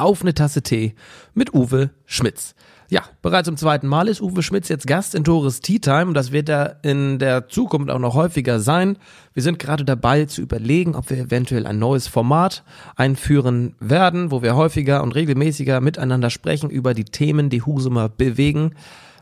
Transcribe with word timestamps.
Auf 0.00 0.22
eine 0.22 0.32
Tasse 0.32 0.62
Tee 0.62 0.94
mit 1.34 1.52
Uwe 1.52 1.90
Schmitz. 2.06 2.54
Ja, 2.88 3.02
bereits 3.20 3.46
zum 3.46 3.58
zweiten 3.58 3.86
Mal 3.86 4.08
ist 4.08 4.22
Uwe 4.22 4.42
Schmitz 4.42 4.70
jetzt 4.70 4.86
Gast 4.86 5.14
in 5.14 5.24
Tores 5.24 5.60
Tea 5.60 5.78
Time 5.78 6.06
und 6.06 6.14
das 6.14 6.32
wird 6.32 6.48
er 6.48 6.78
in 6.82 7.18
der 7.18 7.48
Zukunft 7.48 7.90
auch 7.90 7.98
noch 7.98 8.14
häufiger 8.14 8.60
sein. 8.60 8.96
Wir 9.34 9.42
sind 9.42 9.58
gerade 9.58 9.84
dabei 9.84 10.24
zu 10.24 10.40
überlegen, 10.40 10.94
ob 10.94 11.10
wir 11.10 11.18
eventuell 11.18 11.66
ein 11.66 11.78
neues 11.78 12.08
Format 12.08 12.64
einführen 12.96 13.74
werden, 13.78 14.30
wo 14.30 14.40
wir 14.40 14.56
häufiger 14.56 15.02
und 15.02 15.14
regelmäßiger 15.14 15.82
miteinander 15.82 16.30
sprechen 16.30 16.70
über 16.70 16.94
die 16.94 17.04
Themen, 17.04 17.50
die 17.50 17.60
Husumer 17.60 18.08
bewegen. 18.08 18.74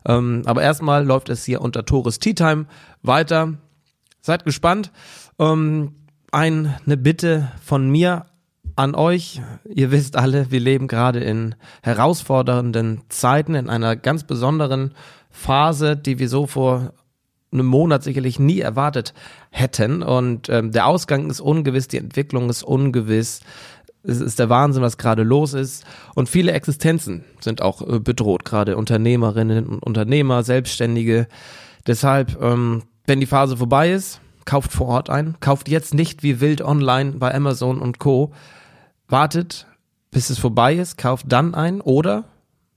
Ähm, 0.07 0.43
aber 0.47 0.63
erstmal 0.63 1.05
läuft 1.05 1.29
es 1.29 1.45
hier 1.45 1.61
unter 1.61 1.85
Tores 1.85 2.21
Tea 2.21 2.35
Time 2.35 2.67
weiter. 3.03 3.55
Seid 4.21 4.45
gespannt. 4.45 4.93
Ähm, 5.41 5.97
eine 6.31 6.97
Bitte 6.97 7.51
von 7.61 7.91
mir 7.91 8.27
an 8.79 8.95
euch. 8.95 9.43
Ihr 9.69 9.91
wisst 9.91 10.17
alle, 10.17 10.53
wir 10.53 10.61
leben 10.61 10.87
gerade 10.87 11.19
in 11.19 11.57
herausfordernden 11.83 13.03
Zeiten, 13.09 13.55
in 13.55 13.69
einer 13.69 13.97
ganz 13.97 14.23
besonderen 14.23 14.95
Phase, 15.31 15.97
die 15.97 16.21
wir 16.21 16.29
so 16.29 16.47
vor 16.47 16.93
einem 17.51 17.67
Monat 17.67 18.05
sicherlich 18.05 18.39
nie 18.39 18.61
erwartet 18.61 19.15
hätten. 19.51 20.03
Und 20.03 20.49
ähm, 20.49 20.71
der 20.71 20.87
Ausgang 20.87 21.29
ist 21.29 21.41
ungewiss, 21.41 21.89
die 21.89 21.99
Entwicklung 21.99 22.49
ist 22.51 22.63
ungewiss. 22.63 23.41
Es 24.05 24.21
ist 24.21 24.39
der 24.39 24.49
Wahnsinn, 24.49 24.83
was 24.83 24.97
gerade 24.97 25.25
los 25.25 25.55
ist. 25.55 25.85
Und 26.15 26.29
viele 26.29 26.53
Existenzen 26.53 27.25
sind 27.41 27.63
auch 27.63 27.83
äh, 27.83 27.99
bedroht, 27.99 28.45
gerade 28.45 28.77
Unternehmerinnen 28.77 29.67
und 29.67 29.83
Unternehmer, 29.83 30.45
Selbstständige. 30.45 31.27
Deshalb, 31.89 32.41
ähm, 32.41 32.85
wenn 33.07 33.19
die 33.19 33.27
Phase 33.27 33.57
vorbei 33.57 33.91
ist, 33.91 34.21
kauft 34.45 34.73
vor 34.73 34.87
Ort 34.87 35.11
ein. 35.11 35.35
Kauft 35.41 35.69
jetzt 35.69 35.95
nicht 35.95 36.23
wie 36.23 36.41
wild 36.41 36.63
online 36.63 37.13
bei 37.13 37.35
Amazon 37.35 37.81
und 37.81 37.99
Co 37.99 38.33
wartet, 39.09 39.67
bis 40.11 40.31
es 40.31 40.39
vorbei 40.39 40.75
ist, 40.75 40.99
kauft 40.99 41.27
dann 41.29 41.55
ein 41.55 41.81
oder 41.81 42.25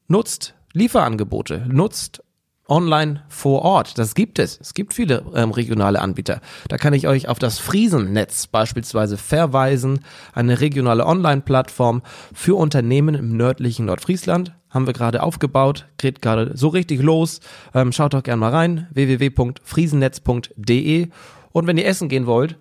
nutzt 0.07 0.55
Lieferangebote, 0.73 1.65
nutzt 1.67 2.23
online 2.71 3.21
vor 3.27 3.61
Ort. 3.63 3.97
Das 3.97 4.15
gibt 4.15 4.39
es. 4.39 4.57
Es 4.59 4.73
gibt 4.73 4.93
viele 4.93 5.23
ähm, 5.35 5.51
regionale 5.51 6.01
Anbieter. 6.01 6.39
Da 6.69 6.77
kann 6.77 6.93
ich 6.93 7.05
euch 7.07 7.27
auf 7.27 7.37
das 7.37 7.59
Friesennetz 7.59 8.47
beispielsweise 8.47 9.17
verweisen. 9.17 9.99
Eine 10.33 10.61
regionale 10.61 11.05
Online-Plattform 11.05 12.01
für 12.33 12.55
Unternehmen 12.55 13.15
im 13.15 13.35
nördlichen 13.35 13.85
Nordfriesland. 13.85 14.53
Haben 14.69 14.87
wir 14.87 14.93
gerade 14.93 15.21
aufgebaut, 15.21 15.87
geht 15.97 16.21
gerade 16.21 16.51
so 16.55 16.69
richtig 16.69 17.01
los. 17.01 17.41
Ähm, 17.73 17.91
schaut 17.91 18.13
doch 18.13 18.23
gerne 18.23 18.39
mal 18.39 18.51
rein. 18.51 18.87
www.friesennetz.de 18.93 21.09
Und 21.51 21.67
wenn 21.67 21.77
ihr 21.77 21.85
essen 21.85 22.07
gehen 22.07 22.25
wollt, 22.25 22.55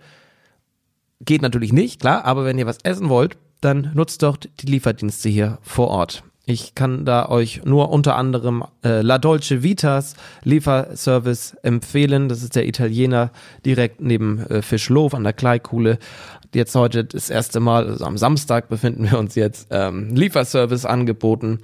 geht 1.20 1.42
natürlich 1.42 1.72
nicht, 1.72 2.00
klar, 2.00 2.24
aber 2.24 2.44
wenn 2.44 2.58
ihr 2.58 2.66
was 2.66 2.78
essen 2.82 3.10
wollt, 3.10 3.38
dann 3.60 3.90
nutzt 3.94 4.22
doch 4.22 4.36
die 4.36 4.66
Lieferdienste 4.66 5.28
hier 5.28 5.58
vor 5.62 5.88
Ort. 5.88 6.22
Ich 6.46 6.74
kann 6.74 7.04
da 7.04 7.28
euch 7.28 7.64
nur 7.64 7.90
unter 7.90 8.16
anderem 8.16 8.64
äh, 8.82 9.02
La 9.02 9.18
Dolce 9.18 9.62
Vitas 9.62 10.14
Lieferservice 10.42 11.56
empfehlen. 11.62 12.28
Das 12.28 12.42
ist 12.42 12.56
der 12.56 12.66
Italiener 12.66 13.30
direkt 13.64 14.00
neben 14.00 14.40
äh, 14.46 14.62
Fischlof 14.62 15.14
an 15.14 15.22
der 15.22 15.32
Kleikuhle. 15.32 15.98
Jetzt 16.52 16.74
heute 16.74 17.04
das 17.04 17.30
erste 17.30 17.60
Mal, 17.60 17.86
also 17.86 18.04
am 18.04 18.18
Samstag 18.18 18.68
befinden 18.68 19.08
wir 19.08 19.18
uns 19.18 19.36
jetzt, 19.36 19.68
ähm, 19.70 20.16
Lieferservice 20.16 20.86
angeboten. 20.86 21.60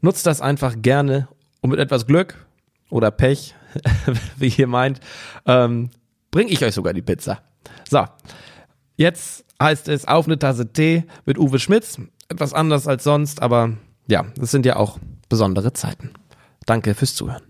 Nutzt 0.00 0.26
das 0.26 0.40
einfach 0.40 0.76
gerne 0.80 1.28
und 1.60 1.70
mit 1.70 1.78
etwas 1.78 2.06
Glück 2.06 2.46
oder 2.88 3.10
Pech, 3.10 3.54
wie 4.38 4.48
ihr 4.48 4.66
meint, 4.66 5.00
ähm, 5.44 5.90
bringe 6.30 6.50
ich 6.50 6.64
euch 6.64 6.74
sogar 6.74 6.94
die 6.94 7.02
Pizza. 7.02 7.40
So, 7.88 8.04
jetzt 8.96 9.44
heißt 9.60 9.88
es 9.88 10.06
auf 10.06 10.26
eine 10.26 10.38
Tasse 10.38 10.72
Tee 10.72 11.04
mit 11.24 11.38
Uwe 11.38 11.58
Schmitz. 11.58 11.98
Etwas 12.28 12.52
anders 12.52 12.86
als 12.88 13.04
sonst, 13.04 13.42
aber 13.42 13.72
ja, 14.08 14.26
das 14.36 14.50
sind 14.50 14.66
ja 14.66 14.76
auch 14.76 14.98
besondere 15.28 15.72
Zeiten. 15.72 16.10
Danke 16.66 16.94
fürs 16.94 17.14
Zuhören. 17.14 17.42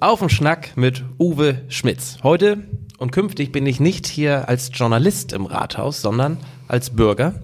Auf 0.00 0.20
den 0.20 0.28
Schnack 0.28 0.76
mit 0.76 1.04
Uwe 1.18 1.62
Schmitz. 1.68 2.18
Heute 2.22 2.58
und 2.98 3.12
künftig 3.12 3.50
bin 3.52 3.66
ich 3.66 3.80
nicht 3.80 4.06
hier 4.06 4.48
als 4.48 4.70
Journalist 4.72 5.32
im 5.32 5.46
Rathaus, 5.46 6.02
sondern 6.02 6.38
als 6.68 6.90
Bürger 6.90 7.34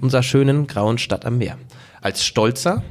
unserer 0.00 0.22
schönen 0.22 0.66
grauen 0.66 0.98
Stadt 0.98 1.24
am 1.24 1.38
Meer. 1.38 1.58
Als 2.02 2.24
stolzer, 2.24 2.82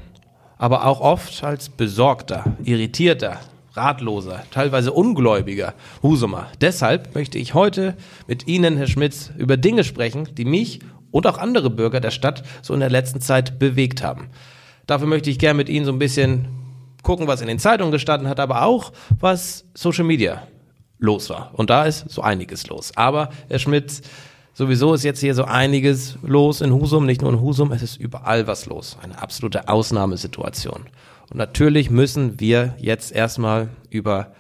aber 0.58 0.86
auch 0.86 1.02
oft 1.02 1.44
als 1.44 1.70
besorgter, 1.70 2.58
irritierter, 2.64 3.40
ratloser, 3.76 4.44
teilweise 4.52 4.92
ungläubiger 4.92 5.74
Husumer. 6.02 6.48
Deshalb 6.62 7.14
möchte 7.16 7.38
ich 7.38 7.54
heute 7.54 7.96
mit 8.28 8.48
Ihnen, 8.48 8.78
Herr 8.78 8.88
Schmitz, 8.88 9.32
über 9.38 9.58
Dinge 9.58 9.84
sprechen, 9.84 10.30
die 10.36 10.46
mich 10.46 10.80
und 11.12 11.28
auch 11.28 11.38
andere 11.38 11.70
Bürger 11.70 12.00
der 12.00 12.12
Stadt 12.12 12.44
so 12.62 12.74
in 12.74 12.80
der 12.80 12.90
letzten 12.90 13.22
Zeit 13.22 13.60
bewegt 13.60 14.04
haben. 14.04 14.30
Dafür 14.88 15.08
möchte 15.08 15.30
ich 15.30 15.40
gerne 15.40 15.58
mit 15.58 15.70
Ihnen 15.70 15.86
so 15.86 15.92
ein 15.92 16.00
bisschen 16.00 16.48
gucken, 17.04 17.28
was 17.28 17.42
in 17.42 17.48
den 17.48 17.60
Zeitungen 17.60 17.92
gestanden 17.92 18.28
hat, 18.28 18.40
aber 18.40 18.64
auch, 18.64 18.92
was 19.20 19.66
Social 19.74 20.04
Media 20.04 20.44
los 21.00 21.30
war. 21.30 21.52
Und 21.54 21.70
da 21.70 21.86
ist 21.86 22.10
so 22.10 22.22
einiges 22.22 22.68
los. 22.68 22.92
Aber, 22.96 23.30
Herr 23.48 23.60
Schmitz, 23.60 24.02
sowieso 24.54 24.94
ist 24.94 25.04
jetzt 25.04 25.20
hier 25.20 25.36
so 25.36 25.46
einiges 25.46 26.18
los 26.24 26.62
in 26.62 26.74
Husum, 26.74 27.06
nicht 27.06 27.22
nur 27.22 27.32
in 27.32 27.42
Husum, 27.42 27.72
es 27.72 27.82
ist 27.82 27.98
überall 27.98 28.48
was 28.48 28.66
los. 28.66 28.98
Eine 29.02 29.22
absolute 29.22 29.68
Ausnahmesituation. 29.68 30.86
Und 31.30 31.38
natürlich 31.38 31.90
müssen 31.90 32.40
wir 32.40 32.76
jetzt 32.78 33.12
erstmal 33.12 33.70
über 33.90 34.34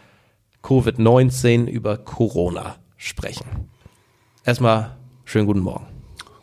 Covid-19, 0.63 1.67
über 1.67 1.97
Corona 1.97 2.75
sprechen. 2.97 3.45
Erstmal 4.43 4.95
schönen 5.23 5.47
guten 5.47 5.59
Morgen. 5.59 5.87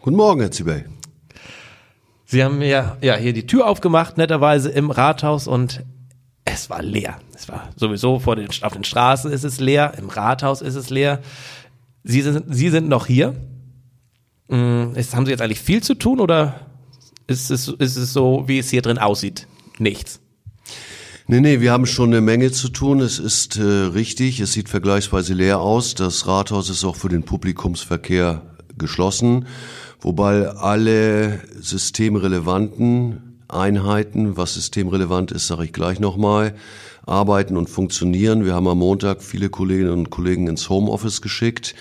Guten 0.00 0.16
Morgen, 0.16 0.41
Herr 0.41 0.50
Zibey. 0.50 0.84
Sie 2.25 2.42
haben 2.42 2.58
mir 2.58 2.97
ja 3.00 3.16
hier 3.16 3.32
die 3.32 3.47
Tür 3.47 3.66
aufgemacht, 3.69 4.16
netterweise 4.16 4.70
im 4.70 4.91
Rathaus 4.91 5.47
und 5.47 5.84
es 6.44 6.70
war 6.70 6.82
leer. 6.82 7.19
Es 7.34 7.48
war 7.48 7.69
sowieso 7.76 8.19
vor 8.19 8.36
den, 8.36 8.48
auf 8.62 8.72
den 8.72 8.84
Straßen 8.84 9.31
ist 9.31 9.44
es 9.44 9.60
leer, 9.60 9.94
im 9.98 10.08
Rathaus 10.08 10.62
ist 10.62 10.75
es 10.75 10.91
leer. 10.91 11.20
Sie 12.04 12.22
sind, 12.22 12.47
Sie 12.48 12.70
sind 12.70 12.88
noch 12.88 13.06
hier. 13.06 13.34
Hm, 14.48 14.94
ist, 14.97 15.14
haben 15.14 15.26
Sie 15.26 15.31
jetzt 15.31 15.42
eigentlich 15.42 15.60
viel 15.60 15.82
zu 15.82 15.94
tun 15.94 16.20
oder 16.20 16.54
ist 17.26 17.50
es, 17.50 17.69
ist 17.69 17.97
es 17.97 18.12
so, 18.12 18.44
wie 18.47 18.58
es 18.58 18.70
hier 18.70 18.82
drin 18.82 18.98
aussieht? 18.98 19.47
Nichts. 19.78 20.21
Nee, 21.28 21.40
nee, 21.40 21.60
wir 21.60 21.72
haben 21.72 21.86
schon 21.86 22.10
eine 22.10 22.20
Menge 22.20 22.50
zu 22.50 22.68
tun. 22.68 23.00
Es 23.00 23.18
ist 23.18 23.56
äh, 23.56 23.62
richtig, 23.62 24.40
es 24.40 24.52
sieht 24.52 24.68
vergleichsweise 24.68 25.34
leer 25.34 25.60
aus. 25.60 25.94
Das 25.94 26.26
Rathaus 26.26 26.68
ist 26.68 26.84
auch 26.84 26.96
für 26.96 27.08
den 27.08 27.22
Publikumsverkehr 27.22 28.42
geschlossen, 28.76 29.46
wobei 30.00 30.48
alle 30.48 31.40
systemrelevanten 31.60 33.38
Einheiten, 33.48 34.36
was 34.36 34.54
systemrelevant 34.54 35.30
ist, 35.30 35.46
sage 35.46 35.64
ich 35.64 35.72
gleich 35.72 36.00
nochmal, 36.00 36.54
arbeiten 37.06 37.56
und 37.56 37.70
funktionieren. 37.70 38.44
Wir 38.44 38.54
haben 38.54 38.68
am 38.68 38.78
Montag 38.78 39.22
viele 39.22 39.48
Kolleginnen 39.48 39.92
und 39.92 40.10
Kollegen 40.10 40.48
ins 40.48 40.68
Homeoffice 40.68 41.22
geschickt. 41.22 41.74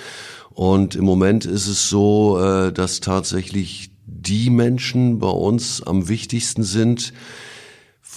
Und 0.52 0.96
im 0.96 1.06
Moment 1.06 1.46
ist 1.46 1.68
es 1.68 1.90
so, 1.90 2.40
äh, 2.40 2.72
dass 2.72 3.00
tatsächlich 3.00 3.92
die 4.06 4.50
Menschen 4.50 5.20
bei 5.20 5.30
uns 5.30 5.82
am 5.82 6.10
wichtigsten 6.10 6.64
sind, 6.64 7.14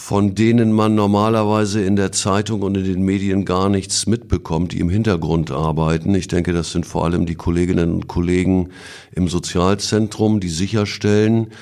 von 0.05 0.35
denen 0.35 0.71
man 0.71 0.95
normalerweise 0.95 1.81
in 1.83 1.97
der 1.97 2.13
Zeitung 2.13 2.61
und 2.61 2.77
in 2.77 2.85
den 2.85 3.03
Medien 3.07 3.47
gar 3.47 3.71
nichts 3.71 4.07
mitbekommt, 4.07 4.73
die 4.73 4.81
im 4.81 4.91
Hintergrund 4.91 5.51
arbeiten. 5.51 6.15
Ich 6.15 6.29
denke, 6.29 6.53
das 6.53 6.73
sind 6.73 6.85
vor 6.85 7.07
allem 7.07 7.25
die 7.25 7.37
Kolleginnen 7.37 7.91
und 7.91 8.07
Kollegen 8.07 8.69
im 9.13 9.29
Sozialzentrum, 9.29 10.41
die 10.41 10.51
sicherstellen, 10.51 11.53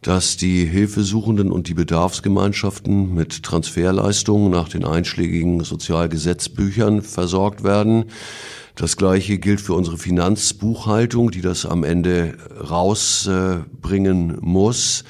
dass 0.00 0.38
die 0.38 0.64
Hilfesuchenden 0.64 1.52
und 1.52 1.68
die 1.68 1.74
Bedarfsgemeinschaften 1.74 3.14
mit 3.14 3.42
Transferleistungen 3.42 4.50
nach 4.50 4.70
den 4.70 4.86
einschlägigen 4.86 5.62
Sozialgesetzbüchern 5.62 7.02
versorgt 7.02 7.64
werden. 7.64 8.06
Das 8.76 8.96
Gleiche 8.96 9.36
gilt 9.36 9.60
für 9.60 9.74
unsere 9.74 9.98
Finanzbuchhaltung, 9.98 11.32
die 11.32 11.42
das 11.42 11.66
am 11.66 11.84
Ende 11.84 12.38
rausbringen 12.66 14.38
muss. 14.40 15.04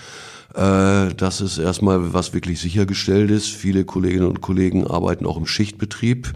Äh, 0.54 1.14
das 1.14 1.40
ist 1.40 1.58
erstmal, 1.58 2.12
was 2.12 2.32
wirklich 2.34 2.60
sichergestellt 2.60 3.30
ist. 3.30 3.48
Viele 3.48 3.84
Kolleginnen 3.84 4.26
und 4.26 4.40
Kollegen 4.40 4.86
arbeiten 4.86 5.26
auch 5.26 5.36
im 5.36 5.46
Schichtbetrieb 5.46 6.32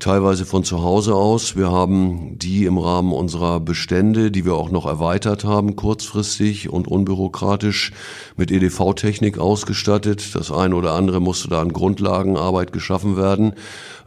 teilweise 0.00 0.46
von 0.46 0.64
zu 0.64 0.82
Hause 0.82 1.14
aus. 1.14 1.56
Wir 1.56 1.70
haben 1.70 2.38
die 2.38 2.64
im 2.64 2.78
Rahmen 2.78 3.12
unserer 3.12 3.60
Bestände, 3.60 4.30
die 4.30 4.44
wir 4.44 4.54
auch 4.54 4.70
noch 4.70 4.86
erweitert 4.86 5.44
haben, 5.44 5.76
kurzfristig 5.76 6.70
und 6.70 6.88
unbürokratisch 6.88 7.92
mit 8.36 8.50
EDV-Technik 8.50 9.38
ausgestattet. 9.38 10.34
Das 10.34 10.50
eine 10.50 10.74
oder 10.74 10.94
andere 10.94 11.20
musste 11.20 11.48
da 11.48 11.60
an 11.60 11.72
Grundlagenarbeit 11.72 12.72
geschaffen 12.72 13.16
werden. 13.16 13.52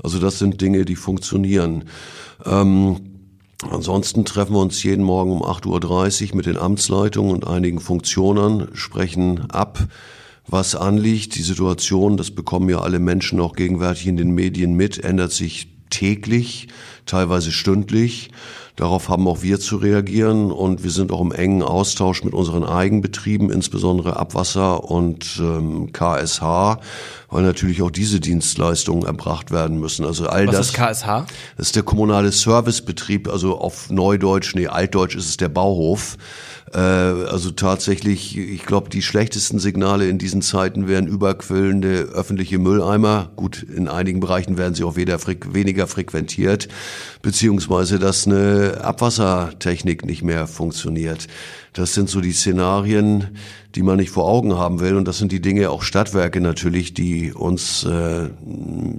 Also 0.03 0.19
das 0.19 0.39
sind 0.39 0.59
Dinge, 0.59 0.83
die 0.83 0.95
funktionieren. 0.95 1.85
Ähm, 2.45 3.12
Ansonsten 3.71 4.25
treffen 4.25 4.53
wir 4.53 4.61
uns 4.61 4.83
jeden 4.83 5.03
Morgen 5.03 5.31
um 5.31 5.43
8.30 5.43 6.29
Uhr 6.31 6.37
mit 6.37 6.45
den 6.45 6.57
Amtsleitungen 6.57 7.31
und 7.31 7.47
einigen 7.47 7.79
Funktionern, 7.79 8.69
sprechen 8.73 9.49
ab, 9.49 9.87
was 10.47 10.75
anliegt. 10.75 11.35
Die 11.35 11.41
Situation, 11.41 12.17
das 12.17 12.31
bekommen 12.31 12.69
ja 12.69 12.79
alle 12.79 12.99
Menschen 12.99 13.39
auch 13.39 13.55
gegenwärtig 13.55 14.07
in 14.07 14.17
den 14.17 14.31
Medien 14.31 14.73
mit, 14.73 15.03
ändert 15.03 15.31
sich 15.31 15.67
täglich, 15.89 16.67
teilweise 17.05 17.51
stündlich. 17.51 18.31
Darauf 18.75 19.07
haben 19.07 19.27
auch 19.27 19.43
wir 19.43 19.59
zu 19.59 19.77
reagieren 19.77 20.51
und 20.51 20.83
wir 20.83 20.89
sind 20.89 21.11
auch 21.11 21.21
im 21.21 21.31
engen 21.31 21.61
Austausch 21.61 22.23
mit 22.23 22.33
unseren 22.33 22.63
Eigenbetrieben, 22.63 23.51
insbesondere 23.51 24.17
Abwasser 24.17 24.83
und 24.89 25.39
ähm, 25.39 25.93
KSH, 25.93 26.79
weil 27.29 27.43
natürlich 27.43 27.83
auch 27.83 27.91
diese 27.91 28.19
Dienstleistungen 28.19 29.05
erbracht 29.05 29.51
werden 29.51 29.79
müssen. 29.79 30.05
Also 30.05 30.25
all 30.25 30.47
Was 30.47 30.55
das. 30.55 30.67
ist 30.69 30.73
KSH? 30.73 31.25
Das 31.55 31.67
ist 31.67 31.75
der 31.75 31.83
kommunale 31.83 32.31
Servicebetrieb, 32.31 33.29
also 33.29 33.59
auf 33.59 33.91
Neudeutsch, 33.91 34.55
nee, 34.55 34.65
Altdeutsch 34.65 35.15
ist 35.15 35.29
es 35.29 35.37
der 35.37 35.49
Bauhof. 35.49 36.17
Äh, 36.73 36.79
also 36.79 37.51
tatsächlich, 37.51 38.37
ich 38.37 38.65
glaube, 38.65 38.89
die 38.89 39.01
schlechtesten 39.01 39.59
Signale 39.59 40.07
in 40.07 40.17
diesen 40.17 40.41
Zeiten 40.41 40.87
wären 40.87 41.07
überquellende 41.07 42.09
öffentliche 42.13 42.57
Mülleimer. 42.57 43.31
Gut, 43.35 43.61
in 43.63 43.87
einigen 43.87 44.19
Bereichen 44.19 44.57
werden 44.57 44.73
sie 44.73 44.83
auch 44.83 44.95
weniger 44.95 45.87
frequentiert, 45.87 46.67
beziehungsweise 47.21 47.99
dass 47.99 48.27
eine 48.27 48.81
Abwassertechnik 48.81 50.05
nicht 50.05 50.23
mehr 50.23 50.47
funktioniert. 50.47 51.27
Das 51.73 51.95
sind 51.95 52.07
so 52.07 52.21
die 52.21 52.33
Szenarien, 52.33 53.35
die 53.73 53.81
man 53.81 53.97
nicht 53.97 54.11
vor 54.11 54.25
Augen 54.25 54.55
haben 54.55 54.79
will. 54.79 54.95
Und 54.95 55.07
das 55.07 55.17
sind 55.17 55.31
die 55.31 55.41
Dinge, 55.41 55.71
auch 55.71 55.81
Stadtwerke 55.81 56.39
natürlich, 56.39 56.93
die 56.93 57.33
uns 57.33 57.83
äh, 57.83 58.29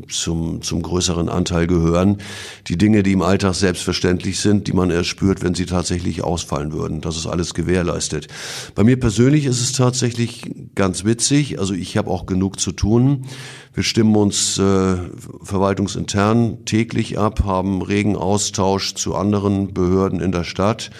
zum, 0.08 0.60
zum 0.62 0.82
größeren 0.82 1.28
Anteil 1.28 1.68
gehören. 1.68 2.18
Die 2.66 2.76
Dinge, 2.76 3.04
die 3.04 3.12
im 3.12 3.22
Alltag 3.22 3.54
selbstverständlich 3.54 4.40
sind, 4.40 4.66
die 4.66 4.72
man 4.72 4.90
erst 4.90 5.08
spürt, 5.08 5.42
wenn 5.42 5.54
sie 5.54 5.66
tatsächlich 5.66 6.24
ausfallen 6.24 6.72
würden. 6.72 7.00
Das 7.00 7.16
ist 7.16 7.28
alles 7.28 7.54
gewährleistet. 7.54 8.26
Bei 8.74 8.82
mir 8.82 8.98
persönlich 8.98 9.44
ist 9.44 9.60
es 9.60 9.72
tatsächlich 9.72 10.42
ganz 10.74 11.04
witzig. 11.04 11.58
Also 11.58 11.74
ich 11.74 11.96
habe 11.96 12.10
auch 12.10 12.26
genug 12.26 12.60
zu 12.60 12.72
tun. 12.72 13.26
Wir 13.72 13.82
stimmen 13.82 14.16
uns 14.16 14.58
äh, 14.58 14.96
verwaltungsintern 15.42 16.64
täglich 16.64 17.18
ab, 17.18 17.44
haben 17.44 17.82
regen 17.82 18.16
Austausch 18.16 18.94
zu 18.94 19.14
anderen 19.14 19.74
Behörden 19.74 20.20
in 20.20 20.32
der 20.32 20.44
Stadt 20.44 20.90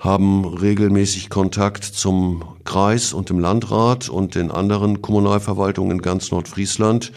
haben 0.00 0.46
regelmäßig 0.46 1.28
Kontakt 1.28 1.84
zum 1.84 2.42
Kreis 2.64 3.12
und 3.12 3.28
dem 3.28 3.38
Landrat 3.38 4.08
und 4.08 4.34
den 4.34 4.50
anderen 4.50 5.02
Kommunalverwaltungen 5.02 5.98
in 5.98 6.02
ganz 6.02 6.30
Nordfriesland 6.30 7.12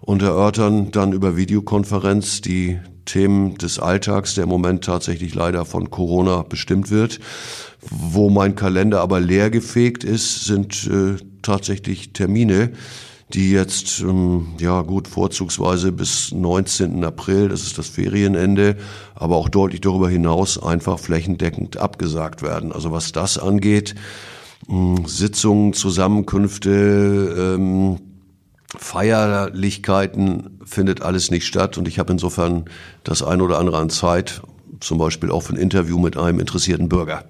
und 0.00 0.22
erörtern 0.22 0.92
dann 0.92 1.12
über 1.12 1.36
Videokonferenz 1.36 2.40
die 2.40 2.78
Themen 3.04 3.56
des 3.58 3.78
Alltags, 3.78 4.34
der 4.34 4.44
im 4.44 4.50
Moment 4.50 4.84
tatsächlich 4.84 5.34
leider 5.34 5.64
von 5.64 5.90
Corona 5.90 6.42
bestimmt 6.42 6.90
wird. 6.90 7.20
Wo 7.88 8.30
mein 8.30 8.56
Kalender 8.56 9.00
aber 9.00 9.20
leer 9.20 9.50
gefegt 9.50 10.04
ist, 10.04 10.44
sind 10.44 10.86
äh, 10.86 11.16
tatsächlich 11.42 12.12
Termine, 12.12 12.72
die 13.32 13.52
jetzt, 13.52 14.00
ähm, 14.00 14.48
ja 14.58 14.82
gut, 14.82 15.08
vorzugsweise 15.08 15.92
bis 15.92 16.32
19. 16.32 17.04
April, 17.04 17.48
das 17.48 17.62
ist 17.62 17.78
das 17.78 17.88
Ferienende, 17.88 18.76
aber 19.14 19.36
auch 19.36 19.48
deutlich 19.48 19.80
darüber 19.80 20.08
hinaus 20.08 20.62
einfach 20.62 20.98
flächendeckend 20.98 21.76
abgesagt 21.76 22.42
werden. 22.42 22.72
Also 22.72 22.92
was 22.92 23.12
das 23.12 23.38
angeht, 23.38 23.94
ähm, 24.68 25.06
Sitzungen, 25.06 25.72
Zusammenkünfte, 25.72 27.56
ähm, 27.56 27.98
Feierlichkeiten 28.76 30.60
findet 30.64 31.02
alles 31.02 31.30
nicht 31.30 31.46
statt 31.46 31.76
und 31.76 31.88
ich 31.88 31.98
habe 31.98 32.12
insofern 32.12 32.66
das 33.04 33.22
ein 33.22 33.40
oder 33.40 33.58
andere 33.58 33.78
an 33.78 33.90
Zeit, 33.90 34.42
zum 34.80 34.98
Beispiel 34.98 35.30
auch 35.30 35.42
für 35.42 35.54
ein 35.54 35.58
Interview 35.58 35.98
mit 35.98 36.16
einem 36.16 36.38
interessierten 36.38 36.88
Bürger. 36.88 37.24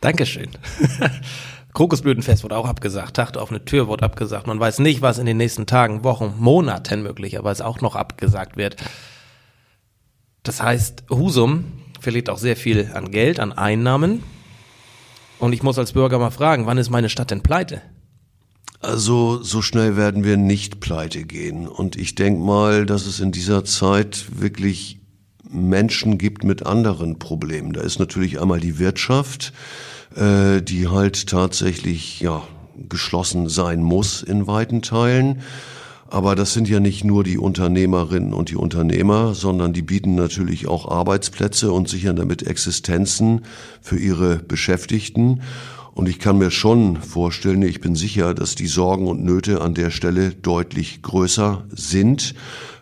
Dankeschön. 0.00 0.48
Krokusblütenfest 1.74 2.42
wurde 2.42 2.56
auch 2.56 2.66
abgesagt, 2.66 3.16
Tag 3.16 3.36
auf 3.36 3.50
eine 3.50 3.64
Tür 3.64 3.86
wurde 3.86 4.04
abgesagt. 4.04 4.46
Man 4.46 4.60
weiß 4.60 4.80
nicht, 4.80 5.00
was 5.00 5.18
in 5.18 5.26
den 5.26 5.36
nächsten 5.38 5.66
Tagen, 5.66 6.04
Wochen, 6.04 6.34
Monaten 6.38 7.02
möglicherweise 7.02 7.64
auch 7.64 7.80
noch 7.80 7.96
abgesagt 7.96 8.56
wird. 8.56 8.76
Das 10.42 10.62
heißt, 10.62 11.04
Husum 11.08 11.64
verliert 12.00 12.28
auch 12.28 12.38
sehr 12.38 12.56
viel 12.56 12.90
an 12.92 13.10
Geld, 13.10 13.40
an 13.40 13.52
Einnahmen. 13.52 14.22
Und 15.38 15.52
ich 15.52 15.62
muss 15.62 15.78
als 15.78 15.92
Bürger 15.92 16.18
mal 16.18 16.30
fragen, 16.30 16.66
wann 16.66 16.78
ist 16.78 16.90
meine 16.90 17.08
Stadt 17.08 17.30
denn 17.30 17.42
pleite? 17.42 17.80
Also 18.82 19.40
so 19.44 19.62
schnell 19.62 19.96
werden 19.96 20.24
wir 20.24 20.36
nicht 20.36 20.80
pleite 20.80 21.24
gehen. 21.24 21.68
Und 21.68 21.94
ich 21.94 22.16
denke 22.16 22.40
mal, 22.40 22.84
dass 22.84 23.06
es 23.06 23.20
in 23.20 23.30
dieser 23.30 23.64
Zeit 23.64 24.26
wirklich 24.40 24.98
Menschen 25.48 26.18
gibt 26.18 26.42
mit 26.42 26.66
anderen 26.66 27.20
Problemen. 27.20 27.72
Da 27.72 27.82
ist 27.82 28.00
natürlich 28.00 28.40
einmal 28.40 28.58
die 28.58 28.80
Wirtschaft, 28.80 29.52
äh, 30.16 30.60
die 30.62 30.88
halt 30.88 31.28
tatsächlich 31.28 32.20
ja 32.20 32.42
geschlossen 32.88 33.48
sein 33.48 33.84
muss 33.84 34.20
in 34.20 34.48
weiten 34.48 34.82
Teilen. 34.82 35.42
Aber 36.12 36.34
das 36.34 36.52
sind 36.52 36.68
ja 36.68 36.78
nicht 36.78 37.04
nur 37.04 37.24
die 37.24 37.38
Unternehmerinnen 37.38 38.34
und 38.34 38.50
die 38.50 38.56
Unternehmer, 38.56 39.34
sondern 39.34 39.72
die 39.72 39.80
bieten 39.80 40.14
natürlich 40.14 40.68
auch 40.68 40.86
Arbeitsplätze 40.86 41.72
und 41.72 41.88
sichern 41.88 42.16
damit 42.16 42.46
Existenzen 42.46 43.46
für 43.80 43.96
ihre 43.96 44.36
Beschäftigten. 44.36 45.40
Und 45.94 46.10
ich 46.10 46.18
kann 46.18 46.36
mir 46.36 46.50
schon 46.50 47.00
vorstellen, 47.00 47.62
ich 47.62 47.80
bin 47.80 47.94
sicher, 47.94 48.34
dass 48.34 48.54
die 48.54 48.66
Sorgen 48.66 49.06
und 49.06 49.24
Nöte 49.24 49.62
an 49.62 49.72
der 49.72 49.90
Stelle 49.90 50.34
deutlich 50.34 51.00
größer 51.00 51.64
sind. 51.70 52.34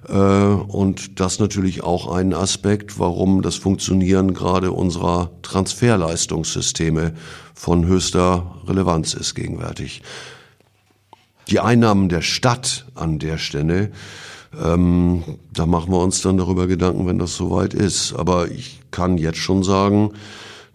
Äh, 0.08 0.12
und 0.12 1.20
das 1.20 1.38
natürlich 1.38 1.84
auch 1.84 2.12
ein 2.12 2.34
Aspekt, 2.34 2.98
warum 2.98 3.42
das 3.42 3.54
Funktionieren 3.54 4.34
gerade 4.34 4.72
unserer 4.72 5.30
Transferleistungssysteme 5.42 7.12
von 7.54 7.86
höchster 7.86 8.56
Relevanz 8.66 9.14
ist 9.14 9.36
gegenwärtig. 9.36 10.02
Die 11.50 11.58
Einnahmen 11.58 12.08
der 12.08 12.22
Stadt 12.22 12.86
an 12.94 13.18
der 13.18 13.36
Stelle, 13.36 13.90
ähm, 14.62 15.24
da 15.52 15.66
machen 15.66 15.92
wir 15.92 15.98
uns 15.98 16.22
dann 16.22 16.36
darüber 16.36 16.68
Gedanken, 16.68 17.06
wenn 17.08 17.18
das 17.18 17.34
soweit 17.34 17.74
ist. 17.74 18.14
Aber 18.14 18.50
ich 18.50 18.80
kann 18.92 19.18
jetzt 19.18 19.38
schon 19.38 19.64
sagen, 19.64 20.12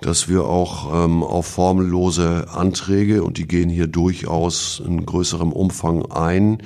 dass 0.01 0.27
wir 0.27 0.43
auch 0.43 1.05
ähm, 1.05 1.23
auf 1.23 1.45
formellose 1.45 2.47
Anträge, 2.49 3.23
und 3.23 3.37
die 3.37 3.47
gehen 3.47 3.69
hier 3.69 3.87
durchaus 3.87 4.81
in 4.85 5.05
größerem 5.05 5.53
Umfang 5.53 6.11
ein, 6.11 6.57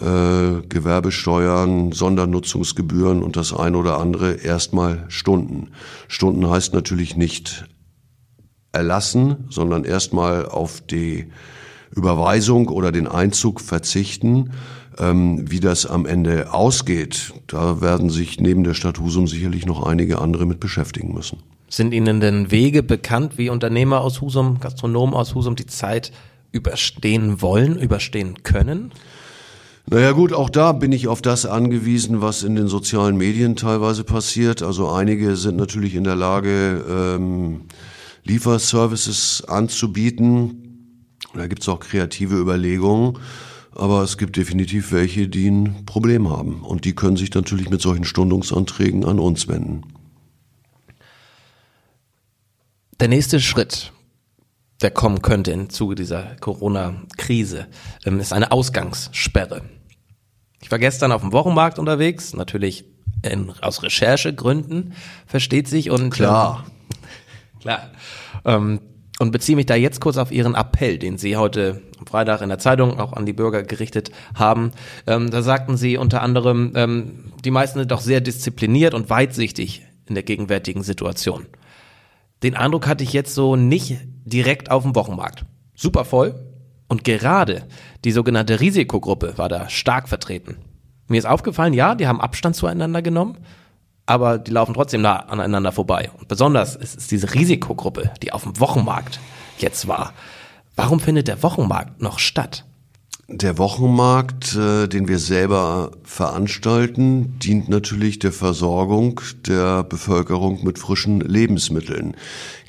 äh, 0.00 0.62
Gewerbesteuern, 0.68 1.90
Sondernutzungsgebühren 1.90 3.20
und 3.22 3.36
das 3.36 3.52
ein 3.52 3.74
oder 3.74 3.98
andere 3.98 4.34
erstmal 4.34 5.06
Stunden. 5.08 5.72
Stunden 6.06 6.48
heißt 6.48 6.72
natürlich 6.72 7.16
nicht 7.16 7.66
erlassen, 8.72 9.46
sondern 9.50 9.84
erstmal 9.84 10.46
auf 10.46 10.80
die 10.80 11.26
Überweisung 11.94 12.68
oder 12.68 12.92
den 12.92 13.06
Einzug 13.06 13.60
verzichten. 13.60 14.50
Ähm, 14.98 15.50
wie 15.50 15.60
das 15.60 15.86
am 15.86 16.04
Ende 16.04 16.52
ausgeht, 16.52 17.32
da 17.46 17.80
werden 17.80 18.10
sich 18.10 18.40
neben 18.40 18.64
der 18.64 18.74
Stadt 18.74 18.98
Husum 18.98 19.28
sicherlich 19.28 19.64
noch 19.64 19.86
einige 19.86 20.18
andere 20.18 20.46
mit 20.46 20.60
beschäftigen 20.60 21.14
müssen. 21.14 21.38
Sind 21.68 21.94
Ihnen 21.94 22.20
denn 22.20 22.50
Wege 22.50 22.82
bekannt, 22.82 23.38
wie 23.38 23.48
Unternehmer 23.48 24.00
aus 24.00 24.20
Husum, 24.20 24.58
Gastronomen 24.58 25.14
aus 25.14 25.34
Husum 25.34 25.54
die 25.54 25.66
Zeit 25.66 26.10
überstehen 26.50 27.40
wollen, 27.40 27.78
überstehen 27.78 28.42
können? 28.42 28.92
Naja 29.88 30.12
gut, 30.12 30.32
auch 30.32 30.50
da 30.50 30.72
bin 30.72 30.92
ich 30.92 31.08
auf 31.08 31.22
das 31.22 31.46
angewiesen, 31.46 32.20
was 32.20 32.42
in 32.42 32.54
den 32.54 32.68
sozialen 32.68 33.16
Medien 33.16 33.56
teilweise 33.56 34.04
passiert. 34.04 34.62
Also 34.62 34.88
einige 34.88 35.36
sind 35.36 35.56
natürlich 35.56 35.94
in 35.94 36.04
der 36.04 36.16
Lage, 36.16 36.84
ähm, 36.88 37.62
Lieferservices 38.24 39.44
anzubieten. 39.48 40.69
Da 41.34 41.46
gibt's 41.46 41.68
auch 41.68 41.80
kreative 41.80 42.36
Überlegungen. 42.36 43.18
Aber 43.72 44.02
es 44.02 44.18
gibt 44.18 44.36
definitiv 44.36 44.92
welche, 44.92 45.28
die 45.28 45.48
ein 45.48 45.86
Problem 45.86 46.28
haben. 46.28 46.62
Und 46.62 46.84
die 46.84 46.94
können 46.94 47.16
sich 47.16 47.32
natürlich 47.34 47.70
mit 47.70 47.80
solchen 47.80 48.04
Stundungsanträgen 48.04 49.04
an 49.04 49.18
uns 49.18 49.46
wenden. 49.48 49.84
Der 52.98 53.08
nächste 53.08 53.40
Schritt, 53.40 53.92
der 54.82 54.90
kommen 54.90 55.22
könnte 55.22 55.52
im 55.52 55.70
Zuge 55.70 55.94
dieser 55.94 56.36
Corona-Krise, 56.40 57.68
ähm, 58.04 58.20
ist 58.20 58.32
eine 58.32 58.52
Ausgangssperre. 58.52 59.62
Ich 60.60 60.70
war 60.70 60.78
gestern 60.78 61.12
auf 61.12 61.22
dem 61.22 61.32
Wochenmarkt 61.32 61.78
unterwegs, 61.78 62.34
natürlich 62.34 62.84
in, 63.22 63.52
aus 63.62 63.82
Recherchegründen, 63.82 64.94
versteht 65.26 65.68
sich. 65.68 65.90
Und, 65.90 66.10
Klar. 66.10 66.66
Ähm, 66.66 67.60
klar. 67.60 67.90
Ähm, 68.44 68.80
und 69.20 69.32
beziehe 69.32 69.54
mich 69.54 69.66
da 69.66 69.74
jetzt 69.74 70.00
kurz 70.00 70.16
auf 70.16 70.32
Ihren 70.32 70.54
Appell, 70.54 70.98
den 70.98 71.18
Sie 71.18 71.36
heute 71.36 71.82
am 71.98 72.06
Freitag 72.06 72.40
in 72.40 72.48
der 72.48 72.58
Zeitung 72.58 72.98
auch 72.98 73.12
an 73.12 73.26
die 73.26 73.34
Bürger 73.34 73.62
gerichtet 73.62 74.10
haben. 74.34 74.72
Ähm, 75.06 75.30
da 75.30 75.42
sagten 75.42 75.76
Sie 75.76 75.98
unter 75.98 76.22
anderem, 76.22 76.72
ähm, 76.74 77.32
die 77.44 77.50
meisten 77.50 77.78
sind 77.78 77.90
doch 77.90 78.00
sehr 78.00 78.22
diszipliniert 78.22 78.94
und 78.94 79.10
weitsichtig 79.10 79.86
in 80.06 80.14
der 80.14 80.24
gegenwärtigen 80.24 80.82
Situation. 80.82 81.46
Den 82.42 82.56
Eindruck 82.56 82.86
hatte 82.86 83.04
ich 83.04 83.12
jetzt 83.12 83.34
so 83.34 83.56
nicht 83.56 83.98
direkt 84.24 84.70
auf 84.70 84.84
dem 84.84 84.94
Wochenmarkt. 84.94 85.44
Super 85.74 86.06
voll. 86.06 86.34
Und 86.88 87.04
gerade 87.04 87.64
die 88.06 88.12
sogenannte 88.12 88.58
Risikogruppe 88.58 89.36
war 89.36 89.50
da 89.50 89.68
stark 89.68 90.08
vertreten. 90.08 90.56
Mir 91.08 91.18
ist 91.18 91.26
aufgefallen, 91.26 91.74
ja, 91.74 91.94
die 91.94 92.06
haben 92.06 92.22
Abstand 92.22 92.56
zueinander 92.56 93.02
genommen, 93.02 93.36
aber 94.10 94.38
die 94.38 94.50
laufen 94.50 94.74
trotzdem 94.74 95.02
nah 95.02 95.20
aneinander 95.20 95.70
vorbei. 95.70 96.10
Und 96.18 96.26
besonders 96.26 96.74
ist 96.74 96.98
es 96.98 97.06
diese 97.06 97.32
Risikogruppe, 97.32 98.10
die 98.24 98.32
auf 98.32 98.42
dem 98.42 98.58
Wochenmarkt 98.58 99.20
jetzt 99.58 99.86
war. 99.86 100.12
Warum 100.74 100.98
findet 100.98 101.28
der 101.28 101.44
Wochenmarkt 101.44 102.02
noch 102.02 102.18
statt? 102.18 102.64
Der 103.28 103.56
Wochenmarkt, 103.58 104.56
äh, 104.56 104.88
den 104.88 105.06
wir 105.06 105.20
selber 105.20 105.92
veranstalten, 106.02 107.38
dient 107.38 107.68
natürlich 107.68 108.18
der 108.18 108.32
Versorgung 108.32 109.20
der 109.46 109.84
Bevölkerung 109.84 110.64
mit 110.64 110.80
frischen 110.80 111.20
Lebensmitteln. 111.20 112.16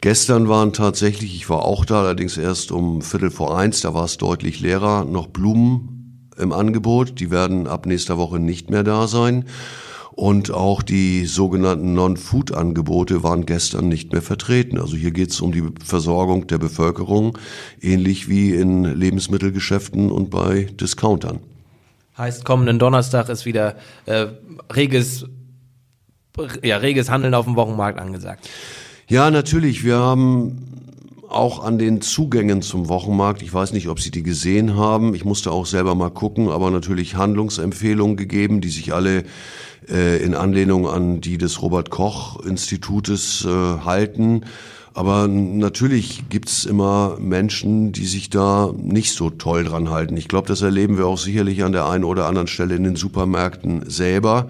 Gestern 0.02 0.48
waren 0.48 0.74
tatsächlich, 0.74 1.36
ich 1.36 1.50
war 1.50 1.66
auch 1.66 1.86
da, 1.86 2.02
allerdings 2.02 2.38
erst 2.38 2.72
um 2.72 3.02
Viertel 3.02 3.32
vor 3.32 3.58
eins, 3.58 3.82
da 3.82 3.96
war 3.96 4.06
es 4.06 4.18
deutlich 4.18 4.60
leerer, 4.60 5.06
noch 5.06 5.26
Blumen 5.26 6.30
im 6.38 6.54
Angebot. 6.54 7.20
Die 7.20 7.32
werden 7.32 7.66
ab 7.66 7.88
nächster 7.88 8.20
Woche 8.20 8.38
nicht 8.38 8.70
mehr 8.70 8.84
da 8.84 9.08
sein. 9.08 9.46
Und 10.14 10.52
auch 10.52 10.82
die 10.82 11.26
sogenannten 11.26 11.94
Non-Food-Angebote 11.94 13.24
waren 13.24 13.46
gestern 13.46 13.88
nicht 13.88 14.12
mehr 14.12 14.22
vertreten. 14.22 14.80
Also 14.80 14.98
hier 14.98 15.12
geht 15.12 15.32
es 15.32 15.40
um 15.40 15.52
die 15.52 15.64
Versorgung 15.84 16.48
der 16.48 16.58
Bevölkerung, 16.58 17.38
ähnlich 17.82 18.28
wie 18.28 18.54
in 18.54 18.84
Lebensmittelgeschäften 18.84 20.12
und 20.12 20.30
bei 20.30 20.68
Discountern. 20.80 21.40
Heißt, 22.18 22.44
kommenden 22.44 22.78
Donnerstag 22.78 23.30
ist 23.30 23.46
wieder 23.46 23.78
äh, 24.06 24.28
reges, 24.74 25.26
ja, 26.62 26.78
reges 26.78 27.10
Handeln 27.10 27.34
auf 27.34 27.46
dem 27.46 27.56
Wochenmarkt 27.56 28.00
angesagt. 28.00 28.50
Ja, 29.08 29.32
natürlich. 29.32 29.84
Wir 29.84 29.98
haben 29.98 30.91
auch 31.32 31.64
an 31.64 31.78
den 31.78 32.02
Zugängen 32.02 32.62
zum 32.62 32.90
Wochenmarkt, 32.90 33.42
ich 33.42 33.54
weiß 33.54 33.74
nicht, 33.74 33.88
ob 33.88 34.00
Sie 34.00 34.12
die 34.12 34.24
gesehen 34.24 34.76
haben, 34.76 35.16
ich 35.16 35.26
musste 35.26 35.52
auch 35.52 35.66
selber 35.66 35.96
mal 35.96 36.10
gucken, 36.10 36.50
aber 36.50 36.72
natürlich 36.72 37.16
Handlungsempfehlungen 37.16 38.18
gegeben, 38.18 38.62
die 38.62 38.70
sich 38.70 38.94
alle 38.94 39.24
äh, 39.90 40.24
in 40.24 40.36
Anlehnung 40.36 40.88
an 40.88 41.22
die 41.22 41.38
des 41.38 41.62
Robert 41.62 41.90
Koch 41.90 42.40
Institutes 42.46 43.46
äh, 43.46 43.50
halten. 43.50 44.42
Aber 44.94 45.28
natürlich 45.28 46.28
gibt's 46.30 46.66
immer 46.66 47.16
Menschen, 47.18 47.94
die 47.94 48.06
sich 48.06 48.30
da 48.30 48.74
nicht 48.78 49.14
so 49.14 49.30
toll 49.30 49.64
dran 49.64 49.90
halten. 49.90 50.18
Ich 50.18 50.28
glaube, 50.28 50.50
das 50.50 50.62
erleben 50.62 50.98
wir 50.98 51.08
auch 51.08 51.18
sicherlich 51.18 51.64
an 51.64 51.72
der 51.72 51.88
einen 51.88 52.04
oder 52.04 52.28
anderen 52.28 52.48
Stelle 52.48 52.76
in 52.76 52.84
den 52.84 52.98
Supermärkten 52.98 53.90
selber. 53.90 54.50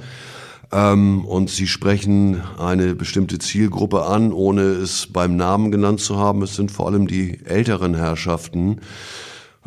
Ähm, 0.71 1.25
und 1.25 1.49
sie 1.49 1.67
sprechen 1.67 2.41
eine 2.57 2.95
bestimmte 2.95 3.39
Zielgruppe 3.39 4.05
an, 4.05 4.31
ohne 4.31 4.61
es 4.61 5.07
beim 5.07 5.35
Namen 5.35 5.71
genannt 5.71 5.99
zu 5.99 6.17
haben. 6.17 6.41
Es 6.41 6.55
sind 6.55 6.71
vor 6.71 6.87
allem 6.87 7.07
die 7.07 7.43
älteren 7.45 7.95
Herrschaften. 7.95 8.81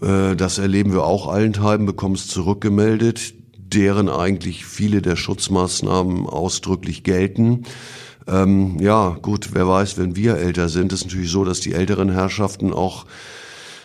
Äh, 0.00 0.37
das 0.37 0.58
erleben 0.58 0.92
wir 0.92 1.04
auch 1.04 1.28
allenthalben, 1.28 1.87
bekommen 1.87 2.14
es 2.14 2.28
zurückgemeldet 2.28 3.34
deren 3.75 4.08
eigentlich 4.08 4.64
viele 4.64 5.02
der 5.02 5.16
Schutzmaßnahmen 5.16 6.26
ausdrücklich 6.26 7.02
gelten. 7.02 7.64
Ähm, 8.26 8.78
ja, 8.80 9.18
gut, 9.20 9.50
wer 9.52 9.68
weiß, 9.68 9.99
wenn 9.99 10.16
wir 10.16 10.37
älter 10.37 10.68
sind, 10.68 10.92
ist 10.92 11.04
natürlich 11.04 11.30
so, 11.30 11.44
dass 11.44 11.61
die 11.61 11.73
älteren 11.73 12.11
Herrschaften 12.11 12.73
auch 12.73 13.04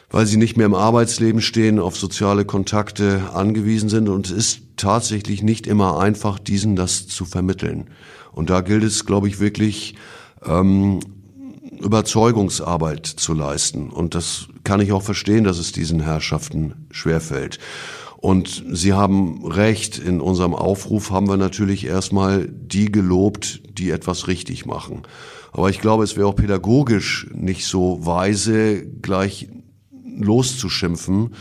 weil 0.10 0.26
sie 0.26 0.38
nicht 0.38 0.58
mehr 0.58 0.66
im 0.66 0.74
Arbeitsleben 0.74 1.42
stehen, 1.42 1.80
auf 1.80 1.98
soziale 1.98 2.46
Kontakte 2.46 3.32
angewiesen 3.34 3.90
sind 3.90 4.10
und 4.10 4.28
es 4.28 4.32
ist 4.32 4.62
tatsächlich 4.78 5.44
nicht 5.44 5.68
immer 5.68 6.00
einfach, 6.00 6.40
diesen 6.40 6.76
das 6.76 7.08
zu 7.08 7.26
vermitteln. 7.26 7.90
Und 8.32 8.50
da 8.50 8.62
gilt 8.62 8.84
es, 8.84 9.06
glaube 9.06 9.28
ich, 9.28 9.40
wirklich 9.40 9.96
ähm, 10.46 11.00
Überzeugungsarbeit 11.80 13.06
zu 13.06 13.34
leisten. 13.34 13.90
Und 13.90 14.16
das 14.16 14.48
kann 14.64 14.82
ich 14.82 14.92
auch 14.92 15.04
verstehen, 15.04 15.44
dass 15.44 15.58
es 15.58 15.72
diesen 15.72 16.00
Herrschaften 16.00 16.88
schwerfällt. 16.92 17.60
Und 18.18 18.66
Sie 18.72 18.94
haben 18.94 19.46
recht, 19.46 19.98
in 19.98 20.20
unserem 20.20 20.54
Aufruf 20.54 21.10
haben 21.10 21.30
wir 21.30 21.38
natürlich 21.38 21.86
erstmal 21.86 22.50
die 22.50 22.92
gelobt, 22.92 23.62
die 23.78 23.92
etwas 23.92 24.28
richtig 24.28 24.66
machen. 24.66 25.04
Aber 25.54 25.70
ich 25.70 25.80
glaube, 25.80 26.04
es 26.04 26.18
wäre 26.18 26.28
auch 26.28 26.36
pädagogisch 26.36 27.28
nicht 27.34 27.66
so 27.66 28.06
weise, 28.06 28.86
gleich 28.86 29.48
loszuschimpfen, 30.20 31.32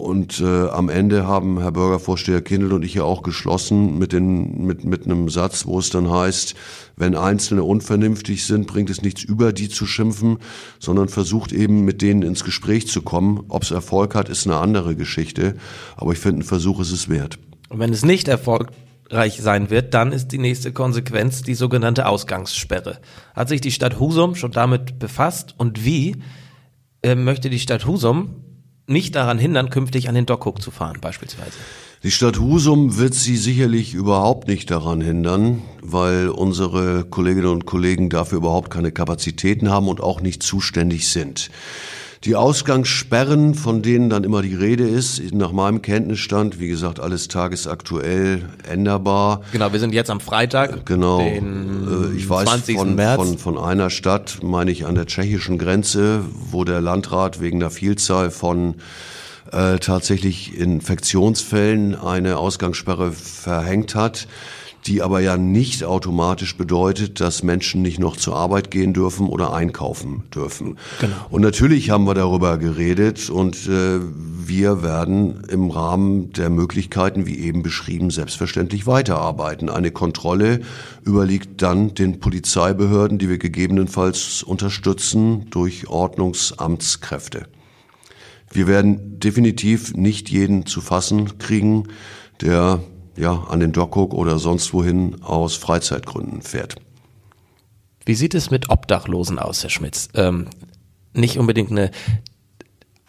und 0.00 0.40
äh, 0.40 0.68
am 0.68 0.88
Ende 0.88 1.26
haben 1.26 1.60
Herr 1.60 1.72
Bürgervorsteher 1.72 2.40
Kindl 2.40 2.72
und 2.72 2.84
ich 2.84 2.94
ja 2.94 3.02
auch 3.02 3.22
geschlossen 3.22 3.98
mit, 3.98 4.12
den, 4.12 4.64
mit, 4.64 4.82
mit 4.84 5.04
einem 5.04 5.28
Satz, 5.28 5.66
wo 5.66 5.78
es 5.78 5.90
dann 5.90 6.10
heißt, 6.10 6.54
wenn 6.96 7.14
Einzelne 7.14 7.64
unvernünftig 7.64 8.46
sind, 8.46 8.66
bringt 8.66 8.88
es 8.88 9.02
nichts 9.02 9.22
über 9.22 9.52
die 9.52 9.68
zu 9.68 9.86
schimpfen, 9.86 10.38
sondern 10.78 11.08
versucht 11.08 11.52
eben 11.52 11.84
mit 11.84 12.00
denen 12.00 12.22
ins 12.22 12.44
Gespräch 12.44 12.88
zu 12.88 13.02
kommen. 13.02 13.44
Ob 13.48 13.62
es 13.62 13.72
Erfolg 13.72 14.14
hat, 14.14 14.30
ist 14.30 14.46
eine 14.46 14.56
andere 14.56 14.96
Geschichte. 14.96 15.56
Aber 15.96 16.12
ich 16.12 16.18
finde, 16.18 16.40
ein 16.40 16.44
Versuch 16.44 16.80
ist 16.80 16.92
es 16.92 17.10
wert. 17.10 17.38
Und 17.68 17.78
wenn 17.78 17.92
es 17.92 18.04
nicht 18.04 18.26
erfolgreich 18.26 19.42
sein 19.42 19.68
wird, 19.68 19.92
dann 19.92 20.12
ist 20.12 20.28
die 20.28 20.38
nächste 20.38 20.72
Konsequenz 20.72 21.42
die 21.42 21.54
sogenannte 21.54 22.06
Ausgangssperre. 22.06 23.00
Hat 23.34 23.50
sich 23.50 23.60
die 23.60 23.72
Stadt 23.72 24.00
Husum 24.00 24.34
schon 24.34 24.52
damit 24.52 24.98
befasst 24.98 25.54
und 25.58 25.84
wie 25.84 26.16
äh, 27.02 27.14
möchte 27.14 27.50
die 27.50 27.58
Stadt 27.58 27.86
Husum 27.86 28.44
nicht 28.86 29.14
daran 29.14 29.38
hindern, 29.38 29.70
künftig 29.70 30.08
an 30.08 30.14
den 30.14 30.26
Dockhook 30.26 30.60
zu 30.60 30.70
fahren, 30.70 30.98
beispielsweise. 31.00 31.56
Die 32.02 32.10
Stadt 32.10 32.38
Husum 32.40 32.96
wird 32.96 33.14
sie 33.14 33.36
sicherlich 33.36 33.94
überhaupt 33.94 34.48
nicht 34.48 34.70
daran 34.70 35.00
hindern, 35.00 35.62
weil 35.82 36.28
unsere 36.28 37.04
Kolleginnen 37.04 37.48
und 37.48 37.66
Kollegen 37.66 38.08
dafür 38.08 38.38
überhaupt 38.38 38.70
keine 38.70 38.90
Kapazitäten 38.90 39.70
haben 39.70 39.86
und 39.86 40.00
auch 40.00 40.20
nicht 40.20 40.42
zuständig 40.42 41.08
sind. 41.08 41.50
Die 42.24 42.36
Ausgangssperren, 42.36 43.54
von 43.54 43.80
denen 43.80 44.10
dann 44.10 44.24
immer 44.24 44.42
die 44.42 44.54
Rede 44.54 44.86
ist, 44.86 45.32
nach 45.32 45.52
meinem 45.52 45.80
Kenntnisstand, 45.80 46.60
wie 46.60 46.68
gesagt, 46.68 47.00
alles 47.00 47.28
tagesaktuell 47.28 48.42
änderbar. 48.68 49.40
Genau, 49.52 49.72
wir 49.72 49.80
sind 49.80 49.94
jetzt 49.94 50.10
am 50.10 50.20
Freitag. 50.20 50.84
Genau. 50.84 51.20
Äh, 51.20 51.40
ich 52.14 52.28
weiß 52.28 52.46
20. 52.46 52.76
Von. 52.76 52.98
Von, 52.98 53.38
von 53.38 53.56
einer 53.56 53.88
Stadt, 53.88 54.40
meine 54.42 54.70
ich, 54.70 54.84
an 54.84 54.96
der 54.96 55.06
tschechischen 55.06 55.56
Grenze, 55.56 56.22
wo 56.50 56.64
der 56.64 56.82
Landrat 56.82 57.40
wegen 57.40 57.58
der 57.58 57.70
Vielzahl 57.70 58.30
von 58.30 58.74
äh, 59.50 59.78
tatsächlich 59.78 60.54
Infektionsfällen 60.58 61.94
eine 61.94 62.36
Ausgangssperre 62.36 63.12
verhängt 63.12 63.94
hat 63.94 64.26
die 64.86 65.02
aber 65.02 65.20
ja 65.20 65.36
nicht 65.36 65.84
automatisch 65.84 66.56
bedeutet, 66.56 67.20
dass 67.20 67.42
Menschen 67.42 67.82
nicht 67.82 67.98
noch 67.98 68.16
zur 68.16 68.36
Arbeit 68.36 68.70
gehen 68.70 68.92
dürfen 68.94 69.28
oder 69.28 69.52
einkaufen 69.52 70.22
dürfen. 70.34 70.78
Genau. 71.00 71.14
Und 71.28 71.42
natürlich 71.42 71.90
haben 71.90 72.04
wir 72.04 72.14
darüber 72.14 72.58
geredet 72.58 73.30
und 73.30 73.68
äh, 73.68 74.00
wir 74.02 74.82
werden 74.82 75.44
im 75.48 75.70
Rahmen 75.70 76.32
der 76.32 76.50
Möglichkeiten, 76.50 77.26
wie 77.26 77.38
eben 77.38 77.62
beschrieben, 77.62 78.10
selbstverständlich 78.10 78.86
weiterarbeiten. 78.86 79.68
Eine 79.68 79.90
Kontrolle 79.90 80.60
überliegt 81.04 81.62
dann 81.62 81.94
den 81.94 82.20
Polizeibehörden, 82.20 83.18
die 83.18 83.28
wir 83.28 83.38
gegebenenfalls 83.38 84.42
unterstützen 84.42 85.46
durch 85.50 85.88
Ordnungsamtskräfte. 85.88 87.46
Wir 88.52 88.66
werden 88.66 89.20
definitiv 89.20 89.94
nicht 89.94 90.28
jeden 90.28 90.66
zu 90.66 90.80
fassen 90.80 91.38
kriegen, 91.38 91.84
der 92.40 92.80
ja, 93.20 93.44
an 93.48 93.60
den 93.60 93.72
Dockhook 93.72 94.14
oder 94.14 94.38
sonst 94.38 94.72
wohin 94.72 95.22
aus 95.22 95.56
Freizeitgründen 95.56 96.42
fährt. 96.42 96.76
Wie 98.06 98.14
sieht 98.14 98.34
es 98.34 98.50
mit 98.50 98.70
Obdachlosen 98.70 99.38
aus, 99.38 99.62
Herr 99.62 99.70
Schmitz? 99.70 100.08
Ähm, 100.14 100.46
nicht 101.12 101.38
unbedingt 101.38 101.70
eine, 101.70 101.90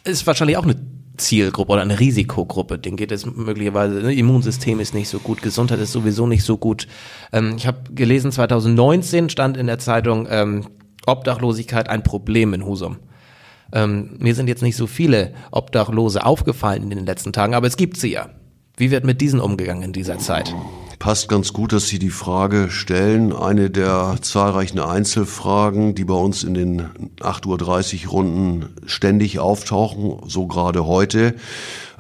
ist 0.03 0.27
wahrscheinlich 0.27 0.57
auch 0.57 0.63
eine 0.63 0.75
Zielgruppe 1.17 1.71
oder 1.71 1.81
eine 1.81 1.99
Risikogruppe. 1.99 2.77
Den 2.77 2.97
geht 2.97 3.11
es 3.11 3.25
möglicherweise, 3.25 3.95
ne? 3.95 4.13
Immunsystem 4.13 4.79
ist 4.79 4.93
nicht 4.93 5.07
so 5.07 5.19
gut, 5.19 5.41
Gesundheit 5.41 5.79
ist 5.79 5.91
sowieso 5.91 6.27
nicht 6.27 6.43
so 6.43 6.57
gut. 6.57 6.87
Ähm, 7.31 7.55
ich 7.55 7.67
habe 7.67 7.93
gelesen, 7.93 8.31
2019 8.31 9.29
stand 9.29 9.55
in 9.55 9.67
der 9.67 9.79
Zeitung 9.79 10.27
ähm, 10.29 10.67
Obdachlosigkeit 11.05 11.89
ein 11.89 12.03
Problem 12.03 12.53
in 12.53 12.65
Husum. 12.65 12.97
Ähm, 13.73 14.17
mir 14.19 14.35
sind 14.35 14.49
jetzt 14.49 14.61
nicht 14.61 14.75
so 14.75 14.87
viele 14.87 15.33
Obdachlose 15.51 16.25
aufgefallen 16.25 16.83
in 16.83 16.89
den 16.89 17.05
letzten 17.05 17.31
Tagen, 17.31 17.55
aber 17.55 17.67
es 17.67 17.77
gibt 17.77 17.97
sie 17.97 18.11
ja. 18.11 18.29
Wie 18.77 18.91
wird 18.91 19.03
mit 19.03 19.21
diesen 19.21 19.39
umgegangen 19.39 19.83
in 19.83 19.93
dieser 19.93 20.17
Zeit? 20.17 20.53
Passt 21.01 21.29
ganz 21.29 21.51
gut, 21.51 21.73
dass 21.73 21.87
Sie 21.87 21.97
die 21.97 22.11
Frage 22.11 22.69
stellen. 22.69 23.33
Eine 23.33 23.71
der 23.71 24.17
zahlreichen 24.21 24.77
Einzelfragen, 24.77 25.95
die 25.95 26.05
bei 26.05 26.13
uns 26.13 26.43
in 26.43 26.53
den 26.53 26.81
8.30 27.19 28.05
Uhr 28.05 28.11
Runden 28.11 28.69
ständig 28.85 29.39
auftauchen, 29.39 30.19
so 30.27 30.45
gerade 30.45 30.85
heute. 30.85 31.33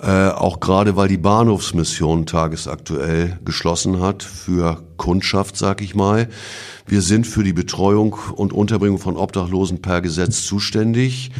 Äh, 0.01 0.29
auch 0.29 0.59
gerade, 0.59 0.95
weil 0.95 1.07
die 1.07 1.17
Bahnhofsmission 1.17 2.25
tagesaktuell 2.25 3.39
geschlossen 3.45 3.99
hat 4.01 4.23
für 4.23 4.83
Kundschaft, 4.97 5.57
sag 5.57 5.81
ich 5.81 5.93
mal. 5.93 6.27
Wir 6.87 7.01
sind 7.01 7.27
für 7.27 7.43
die 7.43 7.53
Betreuung 7.53 8.15
und 8.35 8.51
Unterbringung 8.51 8.97
von 8.97 9.15
Obdachlosen 9.15 9.81
per 9.81 10.01
Gesetz 10.01 10.43
zuständig, 10.43 11.31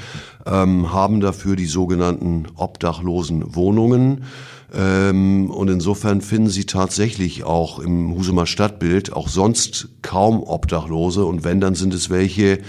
ähm, 0.45 0.91
haben 0.91 1.19
dafür 1.19 1.55
die 1.55 1.65
sogenannten 1.65 2.47
Obdachlosenwohnungen. 2.55 4.23
Ähm, 4.73 5.49
und 5.49 5.69
insofern 5.69 6.21
finden 6.21 6.49
Sie 6.49 6.65
tatsächlich 6.65 7.43
auch 7.43 7.79
im 7.79 8.15
Husumer 8.15 8.45
Stadtbild 8.45 9.13
auch 9.13 9.27
sonst 9.27 9.89
kaum 10.01 10.41
Obdachlose. 10.41 11.25
Und 11.25 11.43
wenn, 11.43 11.59
dann 11.59 11.75
sind 11.75 11.93
es 11.93 12.09
welche, 12.09 12.59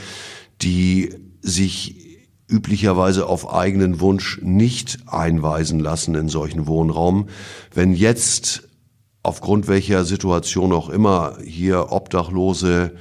die 0.61 1.15
sich 1.41 2.03
üblicherweise 2.49 3.27
auf 3.27 3.53
eigenen 3.53 4.01
Wunsch 4.01 4.41
nicht 4.43 4.99
einweisen 5.07 5.81
lassen 5.81 6.15
in 6.15 6.29
solchen 6.29 6.67
Wohnraum. 6.67 7.29
Wenn 7.73 7.95
jetzt 7.95 8.69
aufgrund 9.23 9.69
welcher 9.69 10.05
Situation 10.05 10.73
auch 10.73 10.89
immer 10.89 11.39
hier 11.45 11.93
Obdachlose 11.93 12.93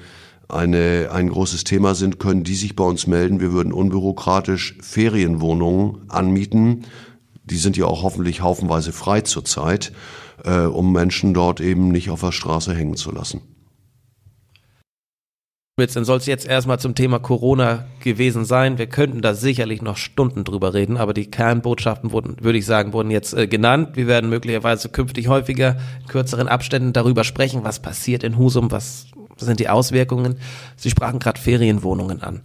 eine, 0.51 1.09
ein 1.11 1.29
großes 1.29 1.63
Thema 1.63 1.95
sind, 1.95 2.19
können 2.19 2.43
die 2.43 2.55
sich 2.55 2.75
bei 2.75 2.83
uns 2.83 3.07
melden. 3.07 3.39
Wir 3.39 3.51
würden 3.51 3.73
unbürokratisch 3.73 4.77
Ferienwohnungen 4.81 6.09
anmieten 6.09 6.85
die 7.51 7.57
sind 7.57 7.77
ja 7.77 7.85
auch 7.85 8.03
hoffentlich 8.03 8.41
haufenweise 8.41 8.91
frei 8.91 9.21
zurzeit, 9.21 9.91
äh, 10.43 10.61
um 10.61 10.91
Menschen 10.91 11.33
dort 11.33 11.59
eben 11.59 11.89
nicht 11.89 12.09
auf 12.09 12.21
der 12.21 12.31
Straße 12.31 12.73
hängen 12.73 12.95
zu 12.95 13.11
lassen. 13.11 13.41
Dann 15.77 16.05
soll 16.05 16.17
es 16.17 16.27
jetzt 16.27 16.45
erstmal 16.45 16.79
zum 16.79 16.93
Thema 16.93 17.17
Corona 17.17 17.87
gewesen 18.03 18.45
sein. 18.45 18.77
Wir 18.77 18.85
könnten 18.85 19.23
da 19.23 19.33
sicherlich 19.33 19.81
noch 19.81 19.97
Stunden 19.97 20.43
drüber 20.43 20.75
reden, 20.75 20.95
aber 20.95 21.13
die 21.13 21.31
Kernbotschaften 21.31 22.11
wurden, 22.11 22.35
würde 22.39 22.59
ich 22.59 22.67
sagen, 22.67 22.93
wurden 22.93 23.09
jetzt 23.09 23.33
äh, 23.33 23.47
genannt. 23.47 23.95
Wir 23.95 24.05
werden 24.05 24.29
möglicherweise 24.29 24.89
künftig 24.89 25.27
häufiger 25.27 25.77
in 26.01 26.07
kürzeren 26.07 26.47
Abständen 26.47 26.93
darüber 26.93 27.23
sprechen, 27.23 27.63
was 27.63 27.81
passiert 27.81 28.23
in 28.23 28.37
Husum, 28.37 28.69
was 28.69 29.07
sind 29.45 29.59
die 29.59 29.69
Auswirkungen. 29.69 30.37
Sie 30.75 30.89
sprachen 30.89 31.19
gerade 31.19 31.39
Ferienwohnungen 31.39 32.21
an. 32.21 32.41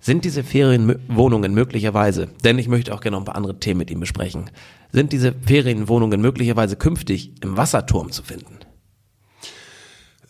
Sind 0.00 0.24
diese 0.24 0.44
Ferienwohnungen 0.44 1.52
möglicherweise, 1.52 2.28
denn 2.44 2.58
ich 2.58 2.68
möchte 2.68 2.94
auch 2.94 3.00
gerne 3.00 3.16
noch 3.16 3.22
ein 3.22 3.26
paar 3.26 3.36
andere 3.36 3.58
Themen 3.58 3.78
mit 3.78 3.90
Ihnen 3.90 4.00
besprechen, 4.00 4.50
sind 4.92 5.12
diese 5.12 5.32
Ferienwohnungen 5.32 6.20
möglicherweise 6.20 6.76
künftig 6.76 7.32
im 7.42 7.56
Wasserturm 7.56 8.10
zu 8.12 8.22
finden? 8.22 8.58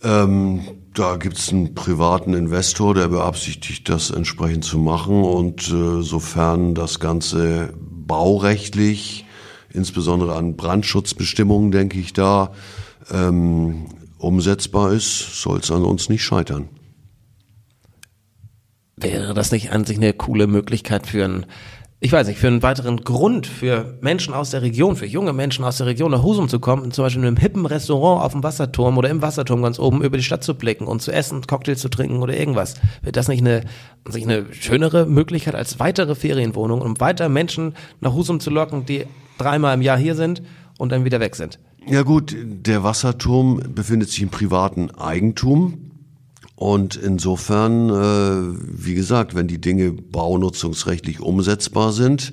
Ähm, 0.02 0.62
da 0.94 1.16
gibt's 1.16 1.52
einen 1.52 1.75
privaten 1.75 2.34
Investor, 2.34 2.94
der 2.94 3.08
beabsichtigt, 3.08 3.88
das 3.88 4.10
entsprechend 4.10 4.64
zu 4.64 4.78
machen. 4.78 5.22
Und 5.22 5.68
äh, 5.68 6.02
sofern 6.02 6.75
das 6.75 7.00
Ganze 7.00 7.75
baurechtlich, 7.78 9.26
insbesondere 9.70 10.37
an 10.37 10.56
Brandschutzbestimmungen, 10.56 11.72
denke 11.72 11.98
ich, 11.98 12.12
da 12.12 12.52
ähm, 13.10 13.87
umsetzbar 14.18 14.92
ist, 14.92 15.40
soll 15.40 15.60
es 15.60 15.70
an 15.70 15.84
uns 15.84 16.08
nicht 16.08 16.22
scheitern. 16.22 16.68
Wäre 18.96 19.32
das 19.32 19.52
nicht 19.52 19.70
an 19.70 19.84
sich 19.84 19.96
eine 19.96 20.12
coole 20.12 20.46
Möglichkeit 20.46 21.06
für 21.06 21.25
einen 21.25 21.46
ich 22.00 22.12
weiß 22.12 22.28
nicht, 22.28 22.38
für 22.38 22.46
einen 22.46 22.62
weiteren 22.62 22.98
Grund 22.98 23.48
für 23.48 23.98
Menschen 24.00 24.32
aus 24.32 24.50
der 24.50 24.62
Region, 24.62 24.94
für 24.94 25.06
junge 25.06 25.32
Menschen 25.32 25.64
aus 25.64 25.78
der 25.78 25.87
Region 25.87 26.12
nach 26.12 26.22
Husum 26.22 26.48
zu 26.48 26.60
kommen, 26.60 26.92
zum 26.92 27.04
Beispiel 27.04 27.22
in 27.22 27.26
einem 27.26 27.37
hippen 27.37 27.66
Restaurant 27.66 28.25
auf 28.25 28.32
dem 28.32 28.44
Wasserturm 28.44 28.96
oder 28.98 29.10
im 29.10 29.20
Wasserturm 29.20 29.62
ganz 29.62 29.80
oben 29.80 30.04
über 30.04 30.16
die 30.16 30.22
Stadt 30.22 30.44
zu 30.44 30.54
blicken 30.54 30.87
und 30.87 31.02
zu 31.02 31.10
essen, 31.10 31.44
Cocktails 31.44 31.80
zu 31.80 31.88
trinken 31.88 32.22
oder 32.22 32.37
irgendwas. 32.37 32.75
Wäre 33.02 33.10
das 33.10 33.26
nicht 33.26 33.40
eine, 33.40 33.62
sich 34.06 34.22
eine 34.22 34.46
schönere 34.52 35.06
Möglichkeit 35.06 35.56
als 35.56 35.80
weitere 35.80 36.14
Ferienwohnung, 36.14 36.82
um 36.82 37.00
weiter 37.00 37.28
Menschen 37.28 37.75
nach 38.00 38.12
Husum 38.12 38.38
zu 38.38 38.50
locken, 38.50 38.87
die 38.87 39.06
dreimal 39.37 39.75
im 39.75 39.82
Jahr 39.82 39.98
hier 39.98 40.14
sind 40.14 40.42
und 40.78 40.92
dann 40.92 41.04
wieder 41.04 41.18
weg 41.18 41.34
sind? 41.34 41.58
Ja 41.90 42.02
gut, 42.02 42.37
der 42.38 42.83
Wasserturm 42.85 43.62
befindet 43.75 44.11
sich 44.11 44.21
im 44.21 44.28
privaten 44.28 44.90
Eigentum. 44.90 45.90
Und 46.54 46.97
insofern, 46.97 47.88
äh, 47.88 48.59
wie 48.85 48.95
gesagt, 48.95 49.35
wenn 49.35 49.49
die 49.49 49.61
Dinge 49.61 49.92
baunutzungsrechtlich 49.92 51.21
umsetzbar 51.21 51.92
sind, 51.92 52.33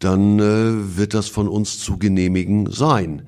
dann 0.00 0.38
äh, 0.38 0.98
wird 0.98 1.14
das 1.14 1.28
von 1.28 1.48
uns 1.48 1.78
zu 1.78 1.96
genehmigen 1.96 2.70
sein. 2.70 3.22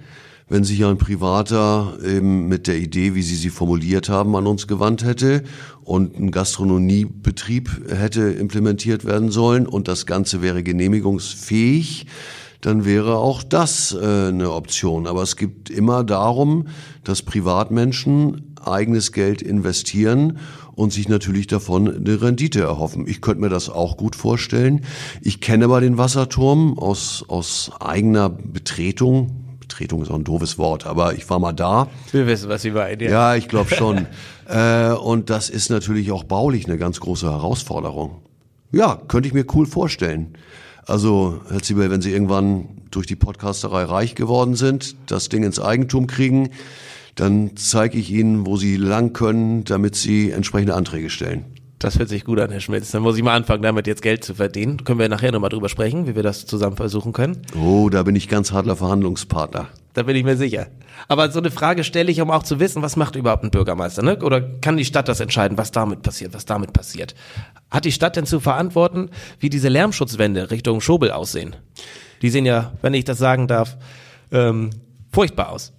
Wenn 0.47 0.64
sich 0.64 0.85
ein 0.85 0.99
Privater 0.99 1.97
eben 2.05 2.49
mit 2.49 2.67
der 2.67 2.76
Idee, 2.76 3.14
wie 3.14 3.23
Sie 3.23 3.37
sie 3.37 3.49
formuliert 3.49 4.11
haben, 4.11 4.37
an 4.37 4.47
uns 4.47 4.67
gewandt 4.67 5.05
hätte 5.05 5.43
und 5.85 6.19
ein 6.19 6.33
Gastronomiebetrieb 6.33 7.88
hätte 7.88 8.25
implementiert 8.25 9.07
werden 9.07 9.31
sollen 9.31 9.67
und 9.67 9.88
das 9.88 10.05
Ganze 10.05 10.43
wäre 10.43 10.62
genehmigungsfähig, 10.62 12.07
dann 12.62 12.85
wäre 12.85 13.16
auch 13.16 13.42
das 13.42 13.92
äh, 13.92 14.28
eine 14.28 14.52
Option. 14.52 15.07
Aber 15.07 15.23
es 15.23 15.37
gibt 15.37 15.69
immer 15.69 16.04
darum, 16.04 16.69
dass 17.04 17.23
Privatmenschen 17.23 18.54
eigenes 18.64 19.12
Geld 19.12 19.42
investieren 19.42 20.38
und 20.75 20.92
sich 20.92 21.09
natürlich 21.09 21.49
davon 21.49 21.88
eine 21.88 22.23
Rendite 22.23 22.61
erhoffen. 22.61 23.07
Ich 23.07 23.21
könnte 23.21 23.40
mir 23.40 23.49
das 23.49 23.69
auch 23.69 23.97
gut 23.97 24.16
vorstellen. 24.16 24.85
Ich 25.21 25.40
kenne 25.40 25.66
aber 25.66 25.81
den 25.81 25.99
Wasserturm 25.99 26.78
aus, 26.78 27.25
aus 27.28 27.73
eigener 27.81 28.31
Betretung. 28.31 29.57
Betretung 29.59 30.02
ist 30.02 30.11
auch 30.11 30.16
ein 30.16 30.25
doofes 30.25 30.57
Wort, 30.57 30.87
aber 30.87 31.14
ich 31.14 31.28
war 31.28 31.40
mal 31.40 31.52
da. 31.52 31.88
Wir 32.12 32.28
wissen, 32.28 32.49
was 32.49 32.62
Sie 32.62 32.71
meinen. 32.71 33.00
Ja, 33.00 33.11
ja 33.11 33.35
ich 33.37 33.49
glaube 33.49 33.75
schon. 33.75 34.06
äh, 34.49 34.93
und 34.93 35.30
das 35.30 35.50
ist 35.50 35.69
natürlich 35.69 36.13
auch 36.13 36.23
baulich 36.25 36.67
eine 36.67 36.78
ganz 36.78 37.00
große 37.00 37.26
Herausforderung. 37.26 38.23
Ja, 38.71 39.00
könnte 39.08 39.26
ich 39.26 39.34
mir 39.34 39.45
cool 39.52 39.67
vorstellen. 39.67 40.36
Also, 40.84 41.40
Herr 41.49 41.62
Ziebel, 41.62 41.90
wenn 41.90 42.02
Sie 42.02 42.10
irgendwann 42.10 42.68
durch 42.90 43.06
die 43.06 43.16
Podcasterei 43.16 43.84
reich 43.84 44.14
geworden 44.14 44.56
sind, 44.56 44.97
das 45.06 45.28
Ding 45.28 45.45
ins 45.45 45.60
Eigentum 45.60 46.06
kriegen, 46.06 46.50
dann 47.14 47.56
zeige 47.56 47.99
ich 47.99 48.10
Ihnen, 48.10 48.47
wo 48.47 48.56
Sie 48.56 48.76
lang 48.76 49.12
können, 49.12 49.64
damit 49.64 49.95
Sie 49.95 50.30
entsprechende 50.30 50.75
Anträge 50.75 51.10
stellen. 51.10 51.45
Das 51.82 51.99
hört 51.99 52.08
sich 52.08 52.25
gut 52.25 52.38
an, 52.38 52.52
Herr 52.52 52.60
Schmitz. 52.60 52.92
Dann 52.92 53.02
muss 53.02 53.16
ich 53.16 53.25
mal 53.25 53.34
anfangen, 53.34 53.62
damit 53.64 53.88
jetzt 53.88 54.02
Geld 54.02 54.23
zu 54.23 54.36
verdienen. 54.36 54.84
Können 54.84 55.00
wir 55.00 55.08
nachher 55.08 55.32
nochmal 55.32 55.50
drüber 55.50 55.68
sprechen, 55.68 56.06
wie 56.06 56.14
wir 56.14 56.23
das 56.23 56.47
zusammen 56.47 56.76
versuchen 56.76 57.12
können? 57.12 57.42
Oh, 57.60 57.88
da 57.88 58.04
bin 58.04 58.14
ich 58.14 58.28
ganz 58.28 58.52
hartler 58.52 58.76
Verhandlungspartner. 58.76 59.66
Da 59.92 60.04
bin 60.04 60.14
ich 60.14 60.23
mir 60.23 60.36
sicher. 60.36 60.68
Aber 61.08 61.28
so 61.32 61.40
eine 61.40 61.50
Frage 61.50 61.82
stelle 61.82 62.12
ich, 62.12 62.21
um 62.21 62.30
auch 62.30 62.45
zu 62.45 62.60
wissen, 62.60 62.82
was 62.82 62.95
macht 62.95 63.16
überhaupt 63.16 63.42
ein 63.42 63.50
Bürgermeister, 63.50 64.02
ne? 64.02 64.16
Oder 64.21 64.40
kann 64.40 64.76
die 64.76 64.84
Stadt 64.84 65.08
das 65.08 65.18
entscheiden, 65.18 65.58
was 65.58 65.73
damit 65.73 66.02
passiert, 66.02 66.34
was 66.34 66.45
damit 66.45 66.73
passiert? 66.73 67.16
Hat 67.68 67.84
die 67.84 67.90
Stadt 67.90 68.14
denn 68.14 68.26
zu 68.26 68.38
verantworten, 68.38 69.10
wie 69.40 69.50
diese 69.50 69.68
Lärmschutzwände 69.68 70.52
Richtung 70.52 70.80
Schobel 70.80 71.10
aussehen? 71.10 71.56
Die 72.23 72.30
sehen 72.30 72.47
ja, 72.47 72.75
wenn 72.82 72.95
ich 72.95 73.06
das 73.06 73.18
sagen 73.18 73.49
darf, 73.49 73.76
ähm, 74.30 74.71
furchtbar 75.10 75.50
aus. 75.50 75.73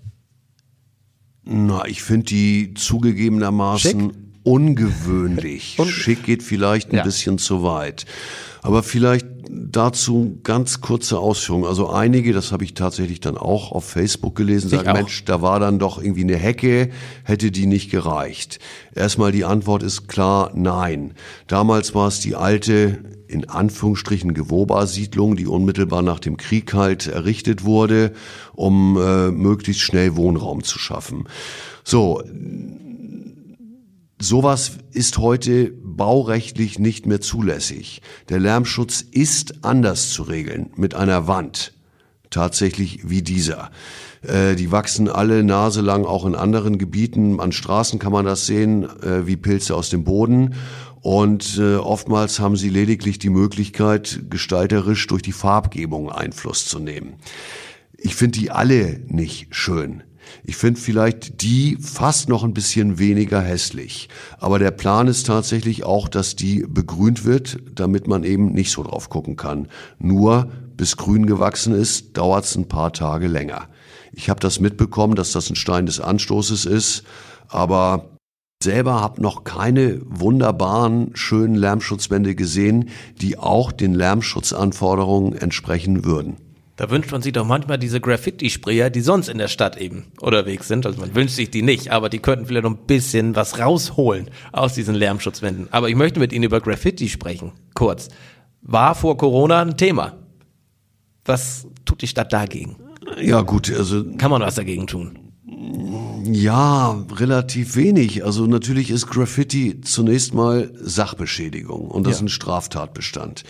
Na, 1.46 1.86
ich 1.86 2.04
finde 2.04 2.26
die 2.26 2.74
zugegebenermaßen 2.74 4.02
Schick? 4.02 4.23
Ungewöhnlich. 4.44 5.78
Schick 5.88 6.24
geht 6.24 6.44
vielleicht 6.44 6.92
ein 6.92 6.98
ja. 6.98 7.04
bisschen 7.04 7.38
zu 7.38 7.64
weit. 7.64 8.06
Aber 8.62 8.84
vielleicht 8.84 9.26
dazu 9.50 10.40
ganz 10.44 10.82
kurze 10.82 11.20
Ausführungen. 11.20 11.66
Also 11.66 11.90
einige, 11.90 12.34
das 12.34 12.52
habe 12.52 12.64
ich 12.64 12.74
tatsächlich 12.74 13.20
dann 13.20 13.38
auch 13.38 13.72
auf 13.72 13.86
Facebook 13.86 14.36
gelesen, 14.36 14.70
sagen, 14.70 14.94
Mensch, 14.94 15.26
da 15.26 15.42
war 15.42 15.60
dann 15.60 15.80
doch 15.80 16.02
irgendwie 16.02 16.24
eine 16.24 16.38
Hecke, 16.38 16.90
hätte 17.24 17.52
die 17.52 17.66
nicht 17.66 17.92
gereicht. 17.92 18.60
Erstmal 18.96 19.32
die 19.32 19.46
Antwort 19.46 19.84
ist 19.84 20.08
klar, 20.08 20.52
nein. 20.56 21.14
Damals 21.48 21.94
war 21.94 22.08
es 22.08 22.20
die 22.20 22.36
alte, 22.36 23.04
in 23.28 23.50
Anführungsstrichen 23.50 24.34
Gewoba-Siedlung, 24.34 25.36
die 25.36 25.48
unmittelbar 25.48 26.02
nach 26.02 26.20
dem 26.20 26.38
Krieg 26.38 26.74
halt 26.74 27.08
errichtet 27.08 27.64
wurde, 27.64 28.14
um 28.54 28.98
äh, 28.98 29.32
möglichst 29.32 29.82
schnell 29.82 30.16
Wohnraum 30.16 30.64
zu 30.64 30.80
schaffen. 30.80 31.26
So, 31.84 32.24
Sowas 34.24 34.78
ist 34.94 35.18
heute 35.18 35.74
baurechtlich 35.84 36.80
nicht 36.80 37.06
mehr 37.06 37.20
zulässig. 37.20 38.02
Der 38.30 38.40
Lärmschutz 38.40 39.02
ist 39.02 39.66
anders 39.66 40.12
zu 40.12 40.24
regeln 40.24 40.70
mit 40.78 40.96
einer 40.96 41.28
Wand. 41.28 41.74
Tatsächlich 42.30 43.10
wie 43.10 43.22
dieser. 43.22 43.70
Äh, 44.22 44.56
die 44.56 44.72
wachsen 44.72 45.10
alle 45.10 45.44
naselang 45.44 46.06
auch 46.06 46.26
in 46.26 46.36
anderen 46.36 46.78
Gebieten. 46.78 47.42
An 47.42 47.52
Straßen 47.52 48.00
kann 48.00 48.14
man 48.14 48.24
das 48.24 48.46
sehen, 48.46 48.86
äh, 49.02 49.28
wie 49.28 49.36
Pilze 49.36 49.76
aus 49.76 49.90
dem 49.90 50.06
Boden. 50.06 50.56
Und 51.02 51.58
äh, 51.58 51.76
oftmals 51.76 52.40
haben 52.40 52.56
sie 52.56 52.70
lediglich 52.70 53.20
die 53.20 53.30
Möglichkeit, 53.30 54.22
gestalterisch 54.30 55.06
durch 55.08 55.22
die 55.22 55.34
Farbgebung 55.34 56.10
Einfluss 56.10 56.66
zu 56.66 56.80
nehmen. 56.80 57.16
Ich 57.98 58.16
finde 58.16 58.40
die 58.40 58.52
alle 58.52 59.02
nicht 59.06 59.54
schön. 59.54 60.02
Ich 60.44 60.56
finde 60.56 60.80
vielleicht 60.80 61.42
die 61.42 61.78
fast 61.80 62.30
noch 62.30 62.44
ein 62.44 62.54
bisschen 62.54 63.00
weniger 63.00 63.42
hässlich. 63.42 64.10
Aber 64.40 64.60
der 64.60 64.72
Plan 64.72 65.08
ist 65.08 65.28
tatsächlich 65.28 65.84
auch, 65.84 66.08
dass 66.08 66.36
die 66.36 66.66
begrünt 66.68 67.26
wird, 67.26 67.58
damit 67.74 68.08
man 68.08 68.24
eben 68.24 68.52
nicht 68.52 68.72
so 68.72 68.84
drauf 68.84 69.10
gucken 69.10 69.36
kann. 69.36 69.68
Nur 70.00 70.52
bis 70.76 70.98
grün 70.98 71.26
gewachsen 71.26 71.74
ist, 71.74 72.18
dauert 72.18 72.46
es 72.46 72.56
ein 72.56 72.68
paar 72.68 72.94
Tage 72.94 73.28
länger. 73.28 73.68
Ich 74.12 74.30
habe 74.30 74.40
das 74.40 74.60
mitbekommen, 74.60 75.16
dass 75.16 75.32
das 75.32 75.50
ein 75.50 75.56
Stein 75.56 75.86
des 75.86 76.00
Anstoßes 76.00 76.66
ist, 76.66 77.04
aber 77.48 78.18
selber 78.64 79.02
habe 79.02 79.22
noch 79.22 79.44
keine 79.44 80.02
wunderbaren, 80.06 81.12
schönen 81.16 81.56
Lärmschutzwände 81.56 82.36
gesehen, 82.36 82.90
die 83.22 83.38
auch 83.38 83.72
den 83.72 83.94
Lärmschutzanforderungen 83.94 85.34
entsprechen 85.34 86.06
würden. 86.06 86.38
Da 86.76 86.90
wünscht 86.90 87.12
man 87.12 87.22
sich 87.22 87.34
doch 87.34 87.46
manchmal 87.46 87.78
diese 87.78 88.02
Graffiti-Sprayer, 88.02 88.90
die 88.90 89.02
sonst 89.02 89.30
in 89.30 89.38
der 89.38 89.48
Stadt 89.48 89.78
eben 89.78 90.06
unterwegs 90.20 90.68
sind. 90.68 90.86
Also 90.88 91.00
man 91.00 91.14
wünscht 91.14 91.36
sich 91.36 91.52
die 91.52 91.62
nicht, 91.62 91.92
aber 91.92 92.10
die 92.10 92.18
könnten 92.18 92.48
vielleicht 92.48 92.64
noch 92.64 92.72
ein 92.72 92.88
bisschen 92.88 93.36
was 93.36 93.60
rausholen 93.60 94.32
aus 94.52 94.74
diesen 94.74 94.96
Lärmschutzwänden. 94.96 95.68
Aber 95.70 95.90
ich 95.90 95.96
möchte 95.96 96.20
mit 96.20 96.34
Ihnen 96.34 96.46
über 96.46 96.62
Graffiti 96.62 97.10
sprechen, 97.10 97.52
kurz. 97.76 98.10
War 98.64 98.96
vor 98.96 99.18
Corona 99.18 99.62
ein 99.62 99.78
Thema. 99.78 100.18
Was 101.26 101.68
tut 101.86 102.02
die 102.02 102.08
Stadt 102.08 102.34
dagegen? 102.34 102.78
Ja 103.22 103.42
gut, 103.42 103.72
also... 103.72 104.04
Kann 104.18 104.32
man 104.32 104.42
was 104.42 104.56
dagegen 104.56 104.88
tun? 104.88 105.20
Ja, 106.26 107.06
relativ 107.12 107.76
wenig. 107.76 108.26
Also 108.26 108.48
natürlich 108.48 108.90
ist 108.90 109.08
Graffiti 109.08 109.82
zunächst 109.82 110.34
mal 110.34 110.72
Sachbeschädigung 110.82 111.92
und 111.92 112.08
das 112.08 112.14
ja. 112.14 112.16
ist 112.18 112.22
ein 112.22 112.30
Straftatbestand. 112.30 113.44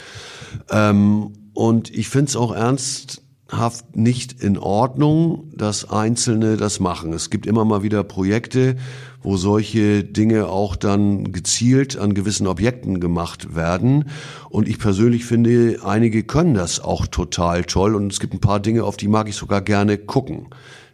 Ähm, 0.69 1.31
und 1.53 1.93
ich 1.93 2.09
finde 2.09 2.29
es 2.29 2.35
auch 2.35 2.53
ernst 2.53 3.23
haft 3.57 3.95
nicht 3.95 4.41
in 4.41 4.57
Ordnung, 4.57 5.51
dass 5.55 5.89
Einzelne 5.89 6.57
das 6.57 6.79
machen. 6.79 7.13
Es 7.13 7.29
gibt 7.29 7.45
immer 7.45 7.65
mal 7.65 7.83
wieder 7.83 8.03
Projekte, 8.03 8.75
wo 9.21 9.37
solche 9.37 10.03
Dinge 10.03 10.47
auch 10.47 10.75
dann 10.75 11.31
gezielt 11.31 11.97
an 11.97 12.13
gewissen 12.13 12.47
Objekten 12.47 12.99
gemacht 12.99 13.55
werden. 13.55 14.09
Und 14.49 14.67
ich 14.67 14.79
persönlich 14.79 15.25
finde, 15.25 15.79
einige 15.83 16.23
können 16.23 16.53
das 16.53 16.79
auch 16.79 17.07
total 17.07 17.63
toll. 17.63 17.95
Und 17.95 18.11
es 18.11 18.19
gibt 18.19 18.33
ein 18.33 18.41
paar 18.41 18.59
Dinge, 18.59 18.83
auf 18.83 18.97
die 18.97 19.07
mag 19.07 19.29
ich 19.29 19.35
sogar 19.35 19.61
gerne 19.61 19.97
gucken. 19.97 20.47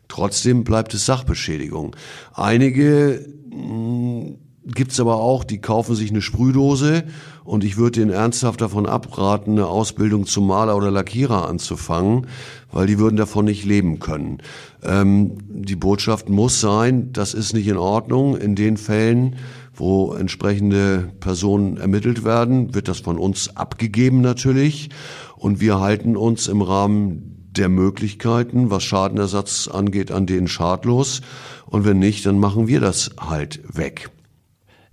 Trotzdem 0.08 0.64
bleibt 0.64 0.94
es 0.94 1.06
Sachbeschädigung. 1.06 1.96
Einige 2.34 3.26
mh, 3.52 4.32
gibt's 4.66 5.00
aber 5.00 5.18
auch, 5.18 5.44
die 5.44 5.62
kaufen 5.62 5.96
sich 5.96 6.10
eine 6.10 6.22
Sprühdose 6.22 7.04
und 7.50 7.64
ich 7.64 7.78
würde 7.78 8.00
denen 8.00 8.12
ernsthaft 8.12 8.62
davon 8.62 8.86
abraten, 8.86 9.54
eine 9.54 9.66
Ausbildung 9.66 10.28
zum 10.28 10.46
Maler 10.46 10.78
oder 10.78 10.92
Lackierer 10.92 11.50
anzufangen, 11.50 12.28
weil 12.72 12.86
die 12.86 13.00
würden 13.00 13.16
davon 13.16 13.46
nicht 13.46 13.66
leben 13.66 13.98
können. 13.98 14.38
Ähm, 14.84 15.36
die 15.50 15.76
Botschaft 15.76 16.30
muss 16.30 16.62
sein, 16.62 17.12
das 17.12 17.34
ist 17.34 17.54
nicht 17.54 17.68
in 17.68 17.78
Ordnung. 17.78 18.38
In 18.38 18.54
den 18.54 18.78
Fällen, 18.78 19.38
wo 19.74 20.14
entsprechende 20.14 21.10
Personen 21.22 21.78
ermittelt 21.78 22.24
werden, 22.24 22.76
wird 22.76 22.88
das 22.88 23.00
von 23.00 23.18
uns 23.18 23.58
abgegeben 23.58 24.22
natürlich 24.22 24.92
und 25.36 25.60
wir 25.60 25.80
halten 25.80 26.16
uns 26.16 26.48
im 26.48 26.62
Rahmen 26.62 27.50
der 27.50 27.70
Möglichkeiten, 27.70 28.70
was 28.70 28.84
Schadenersatz 28.84 29.68
angeht, 29.68 30.12
an 30.12 30.28
denen 30.28 30.48
schadlos. 30.48 31.22
Und 31.66 31.84
wenn 31.84 31.98
nicht, 31.98 32.28
dann 32.28 32.38
machen 32.38 32.68
wir 32.68 32.80
das 32.80 33.10
halt 33.20 33.60
weg. 33.76 34.12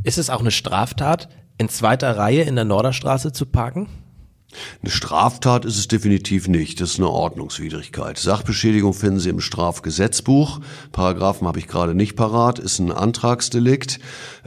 Ist 0.05 0.17
es 0.17 0.31
auch 0.31 0.41
eine 0.41 0.51
Straftat, 0.51 1.29
in 1.59 1.69
zweiter 1.69 2.17
Reihe 2.17 2.43
in 2.43 2.57
der 2.57 2.65
Norderstraße 2.65 3.33
zu 3.33 3.47
parken? 3.47 3.89
Eine 4.83 4.91
Straftat 4.91 5.65
ist 5.65 5.77
es 5.77 5.89
definitiv 5.89 6.49
nicht. 6.49 6.81
Das 6.81 6.93
ist 6.93 6.99
eine 6.99 7.11
Ordnungswidrigkeit. 7.11 8.19
Sachbeschädigung 8.19 8.95
finden 8.95 9.19
Sie 9.19 9.29
im 9.29 9.41
Strafgesetzbuch. 9.41 10.61
Paragraphen 10.93 11.47
habe 11.47 11.59
ich 11.59 11.67
gerade 11.67 11.95
nicht 11.95 12.17
parat. 12.17 12.59
Ist 12.59 12.79
ein 12.79 12.93
Antragsdelikt. 12.93 13.99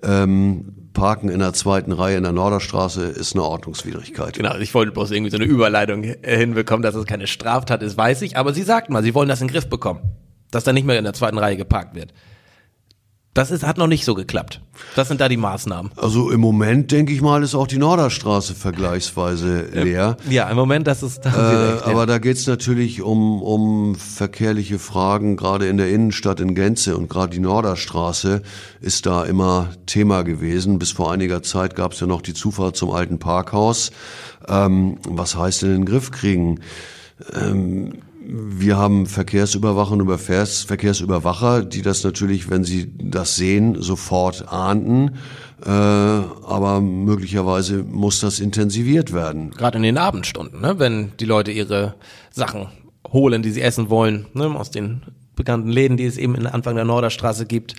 Ähm, 0.02 0.90
Parken 0.94 1.30
in 1.30 1.40
der 1.40 1.54
zweiten 1.54 1.92
Reihe 1.92 2.18
in 2.18 2.24
der 2.24 2.32
Norderstraße 2.32 3.04
ist 3.04 3.34
eine 3.34 3.44
Ordnungswidrigkeit. 3.44 4.34
Genau, 4.34 4.58
ich 4.58 4.74
wollte 4.74 4.92
bloß 4.92 5.12
irgendwie 5.12 5.32
so 5.32 5.38
eine 5.38 5.46
Überleitung 5.46 6.04
hinbekommen, 6.04 6.82
dass 6.82 6.96
es 6.96 7.06
keine 7.06 7.28
Straftat 7.28 7.84
ist, 7.84 7.98
weiß 7.98 8.22
ich. 8.24 8.38
Aber 8.38 8.54
Sie 8.54 8.64
sagten 8.64 8.94
mal, 8.94 9.04
Sie 9.04 9.14
wollen 9.14 9.30
das 9.30 9.42
in 9.42 9.48
den 9.48 9.54
Griff 9.54 9.70
bekommen. 9.70 10.02
Dass 10.52 10.64
da 10.64 10.74
nicht 10.74 10.86
mehr 10.86 10.98
in 10.98 11.04
der 11.04 11.14
zweiten 11.14 11.38
Reihe 11.38 11.58
geparkt 11.58 11.96
wird. 11.96 12.14
Das 13.40 13.52
ist, 13.52 13.66
hat 13.66 13.78
noch 13.78 13.88
nicht 13.88 14.04
so 14.04 14.16
geklappt. 14.16 14.60
Das 14.98 15.08
sind 15.08 15.22
da 15.22 15.30
die 15.30 15.38
Maßnahmen. 15.38 15.94
Also 15.96 16.30
im 16.30 16.42
Moment, 16.42 16.92
denke 16.92 17.14
ich 17.14 17.22
mal, 17.22 17.42
ist 17.42 17.56
auch 17.56 17.68
die 17.68 17.78
Norderstraße 17.78 18.54
vergleichsweise 18.54 19.62
leer. 19.72 20.18
Ja, 20.30 20.50
im 20.50 20.58
Moment, 20.58 20.88
das 20.88 21.04
ist 21.04 21.22
da 21.22 21.30
äh, 21.30 21.72
recht, 21.72 21.84
Aber 21.86 22.02
ja. 22.02 22.06
da 22.06 22.18
geht's 22.18 22.48
natürlich 22.48 23.02
um, 23.02 23.42
um 23.42 23.96
verkehrliche 23.96 24.78
Fragen, 24.78 25.38
gerade 25.38 25.70
in 25.70 25.78
der 25.78 25.88
Innenstadt 25.88 26.42
in 26.42 26.54
Gänze 26.54 26.98
und 26.98 27.10
gerade 27.10 27.30
die 27.30 27.40
Norderstraße 27.40 28.42
ist 28.82 29.06
da 29.06 29.24
immer 29.24 29.70
Thema 29.86 30.24
gewesen. 30.24 30.78
Bis 30.78 30.92
vor 30.92 31.10
einiger 31.10 31.42
Zeit 31.42 31.78
gab's 31.78 32.02
ja 32.02 32.08
noch 32.08 32.22
die 32.22 32.34
Zufahrt 32.34 32.76
zum 32.76 32.92
alten 32.92 33.20
Parkhaus. 33.20 33.92
Ähm, 34.50 34.98
was 35.08 35.38
heißt 35.38 35.62
denn 35.62 35.70
in 35.70 35.76
den 35.78 35.86
Griff 35.86 36.12
kriegen? 36.12 36.60
Ähm, 37.34 38.00
wir 38.32 38.78
haben 38.78 39.08
Verkehrsüberwacher 39.08 39.94
und 39.94 40.20
Verkehrsüberwacher, 40.20 41.64
die 41.64 41.82
das 41.82 42.04
natürlich, 42.04 42.50
wenn 42.50 42.64
sie 42.64 42.92
das 42.96 43.36
sehen, 43.36 43.82
sofort 43.82 44.48
ahnden. 44.48 45.16
Äh, 45.66 45.70
aber 45.70 46.80
möglicherweise 46.80 47.84
muss 47.84 48.20
das 48.20 48.40
intensiviert 48.40 49.14
werden. 49.14 49.50
Gerade 49.52 49.78
in 49.78 49.84
den 49.84 49.98
Abendstunden, 49.98 50.62
ne? 50.62 50.78
wenn 50.78 51.12
die 51.20 51.26
Leute 51.26 51.52
ihre 51.52 51.96
Sachen 52.30 52.68
holen, 53.12 53.42
die 53.42 53.52
sie 53.52 53.62
essen 53.62 53.90
wollen, 53.90 54.28
ne? 54.34 54.46
aus 54.46 54.70
den 54.72 55.02
bekannten 55.36 55.70
Läden, 55.70 55.98
die 55.98 56.06
es 56.06 56.18
eben 56.18 56.36
in 56.36 56.46
Anfang 56.46 56.76
der 56.76 56.86
Norderstraße 56.86 57.46
gibt. 57.46 57.76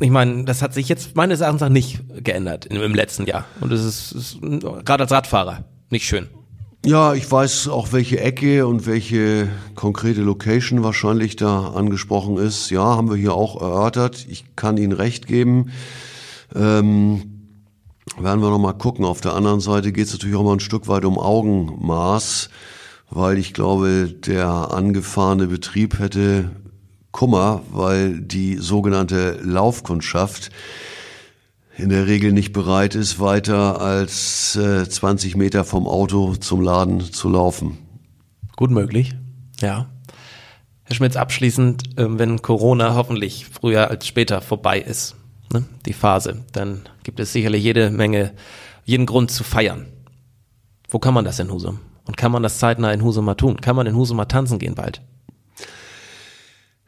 Ich 0.00 0.10
meine, 0.10 0.44
das 0.44 0.62
hat 0.62 0.74
sich 0.74 0.88
jetzt 0.88 1.16
meines 1.16 1.40
Erachtens 1.40 1.62
nach 1.62 1.68
nicht 1.70 2.02
geändert 2.22 2.66
im, 2.66 2.82
im 2.82 2.94
letzten 2.94 3.26
Jahr. 3.26 3.46
Und 3.60 3.72
es 3.72 3.84
ist, 3.84 4.12
ist 4.12 4.38
gerade 4.84 5.04
als 5.04 5.12
Radfahrer 5.12 5.64
nicht 5.90 6.06
schön. 6.06 6.28
Ja, 6.86 7.14
ich 7.14 7.32
weiß 7.32 7.68
auch, 7.68 7.92
welche 7.92 8.20
Ecke 8.20 8.66
und 8.66 8.84
welche 8.84 9.48
konkrete 9.74 10.20
Location 10.20 10.82
wahrscheinlich 10.82 11.34
da 11.34 11.68
angesprochen 11.68 12.36
ist. 12.36 12.68
Ja, 12.68 12.82
haben 12.82 13.08
wir 13.08 13.16
hier 13.16 13.32
auch 13.32 13.58
erörtert. 13.58 14.26
Ich 14.28 14.54
kann 14.54 14.76
Ihnen 14.76 14.92
recht 14.92 15.26
geben. 15.26 15.70
Ähm, 16.54 17.48
werden 18.18 18.42
wir 18.42 18.50
noch 18.50 18.58
mal 18.58 18.74
gucken. 18.74 19.06
Auf 19.06 19.22
der 19.22 19.32
anderen 19.32 19.60
Seite 19.60 19.92
geht 19.92 20.08
es 20.08 20.12
natürlich 20.12 20.36
auch 20.36 20.44
mal 20.44 20.52
ein 20.52 20.60
Stück 20.60 20.86
weit 20.86 21.06
um 21.06 21.18
Augenmaß, 21.18 22.50
weil 23.08 23.38
ich 23.38 23.54
glaube, 23.54 24.14
der 24.26 24.46
angefahrene 24.46 25.46
Betrieb 25.46 25.98
hätte 25.98 26.50
Kummer, 27.12 27.62
weil 27.72 28.20
die 28.20 28.56
sogenannte 28.56 29.38
Laufkundschaft 29.42 30.50
in 31.76 31.88
der 31.88 32.06
Regel 32.06 32.32
nicht 32.32 32.52
bereit 32.52 32.94
ist, 32.94 33.18
weiter 33.18 33.80
als 33.80 34.56
äh, 34.56 34.88
20 34.88 35.36
Meter 35.36 35.64
vom 35.64 35.86
Auto 35.86 36.34
zum 36.36 36.60
Laden 36.60 37.00
zu 37.00 37.28
laufen. 37.28 37.78
Gut 38.56 38.70
möglich, 38.70 39.14
ja. 39.60 39.88
Herr 40.84 40.96
Schmitz, 40.96 41.16
abschließend, 41.16 41.98
äh, 41.98 42.18
wenn 42.18 42.42
Corona 42.42 42.94
hoffentlich 42.94 43.46
früher 43.46 43.90
als 43.90 44.06
später 44.06 44.40
vorbei 44.40 44.80
ist, 44.80 45.16
ne, 45.52 45.64
die 45.86 45.92
Phase, 45.94 46.44
dann 46.52 46.82
gibt 47.02 47.18
es 47.20 47.32
sicherlich 47.32 47.64
jede 47.64 47.90
Menge, 47.90 48.32
jeden 48.84 49.06
Grund 49.06 49.30
zu 49.30 49.42
feiern. 49.42 49.86
Wo 50.88 50.98
kann 50.98 51.14
man 51.14 51.24
das 51.24 51.38
in 51.38 51.50
Husum? 51.50 51.80
Und 52.04 52.16
kann 52.16 52.30
man 52.30 52.42
das 52.42 52.58
zeitnah 52.58 52.92
in 52.92 53.02
Husum 53.02 53.24
mal 53.24 53.34
tun? 53.34 53.60
Kann 53.60 53.74
man 53.74 53.86
in 53.86 53.96
Husum 53.96 54.18
mal 54.18 54.26
tanzen 54.26 54.58
gehen 54.58 54.74
bald? 54.74 55.02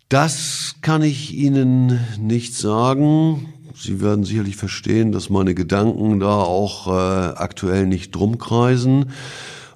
Das 0.09 0.77
kann 0.83 1.03
ich 1.03 1.35
Ihnen 1.35 1.99
nicht 2.21 2.55
sagen. 2.55 3.53
Sie 3.79 4.01
werden 4.01 4.25
sicherlich 4.25 4.57
verstehen, 4.57 5.13
dass 5.13 5.29
meine 5.29 5.55
Gedanken 5.55 6.19
da 6.19 6.35
auch 6.35 6.87
äh, 6.87 6.91
aktuell 7.37 7.87
nicht 7.87 8.15
drum 8.15 8.39
kreisen. 8.39 9.11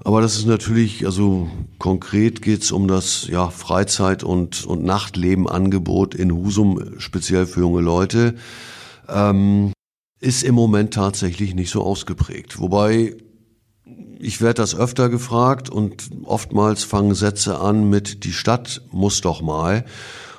Aber 0.02 0.22
das 0.22 0.36
ist 0.36 0.46
natürlich, 0.46 1.04
also 1.04 1.50
konkret 1.78 2.40
geht's 2.40 2.72
um 2.72 2.88
das 2.88 3.26
ja, 3.28 3.50
Freizeit- 3.50 4.24
und, 4.24 4.64
und 4.64 4.82
Nachtlebenangebot 4.82 6.14
in 6.14 6.32
Husum, 6.32 6.82
speziell 6.98 7.46
für 7.46 7.60
junge 7.60 7.82
Leute. 7.82 8.36
Ähm, 9.08 9.72
ist 10.20 10.42
im 10.42 10.54
Moment 10.54 10.94
tatsächlich 10.94 11.54
nicht 11.54 11.70
so 11.70 11.82
ausgeprägt. 11.82 12.58
Wobei 12.58 13.16
ich 14.18 14.40
werde 14.40 14.54
das 14.54 14.74
öfter 14.74 15.08
gefragt 15.08 15.68
und 15.70 16.10
oftmals 16.24 16.84
fangen 16.84 17.14
Sätze 17.14 17.58
an 17.58 17.88
mit 17.88 18.24
die 18.24 18.32
Stadt 18.32 18.82
muss 18.92 19.20
doch 19.20 19.42
mal. 19.42 19.84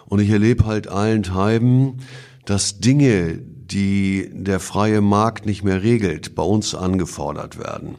Und 0.08 0.19
ich 0.19 0.30
erlebe 0.30 0.65
halt 0.65 0.88
allenthalben, 0.88 2.00
dass 2.45 2.80
Dinge, 2.80 3.39
die 3.72 4.30
der 4.34 4.60
freie 4.60 5.02
Markt 5.02 5.46
nicht 5.46 5.64
mehr 5.64 5.82
regelt, 5.84 6.36
bei 6.36 6.44
uns 6.44 6.76
angefordert 6.76 7.58
werden. 7.58 7.96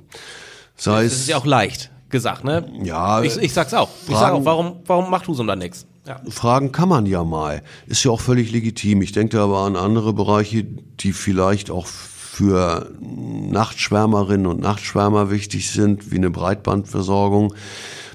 Sei 0.76 1.04
das 1.04 1.12
ist 1.12 1.28
ja 1.28 1.36
auch 1.36 1.46
leicht 1.46 1.90
gesagt, 2.10 2.44
ne? 2.44 2.70
Ja. 2.82 3.22
Ich, 3.22 3.36
ich 3.36 3.52
sag's 3.52 3.74
auch. 3.74 3.88
Fragen, 3.88 4.12
ich 4.12 4.18
sag 4.18 4.32
auch, 4.32 4.44
warum, 4.44 4.76
warum 4.86 5.10
macht 5.10 5.26
Husum 5.26 5.46
da 5.46 5.56
nichts? 5.56 5.86
Ja. 6.06 6.20
Fragen 6.28 6.72
kann 6.72 6.88
man 6.88 7.06
ja 7.06 7.24
mal. 7.24 7.62
Ist 7.86 8.04
ja 8.04 8.10
auch 8.10 8.20
völlig 8.20 8.52
legitim. 8.52 9.02
Ich 9.02 9.12
denke 9.12 9.40
aber 9.40 9.60
an 9.60 9.76
andere 9.76 10.12
Bereiche, 10.12 10.64
die 10.64 11.12
vielleicht 11.12 11.70
auch 11.70 11.86
für 11.86 12.90
Nachtschwärmerinnen 13.00 14.46
und 14.46 14.60
Nachtschwärmer 14.60 15.30
wichtig 15.30 15.70
sind, 15.70 16.10
wie 16.10 16.16
eine 16.16 16.30
Breitbandversorgung 16.30 17.54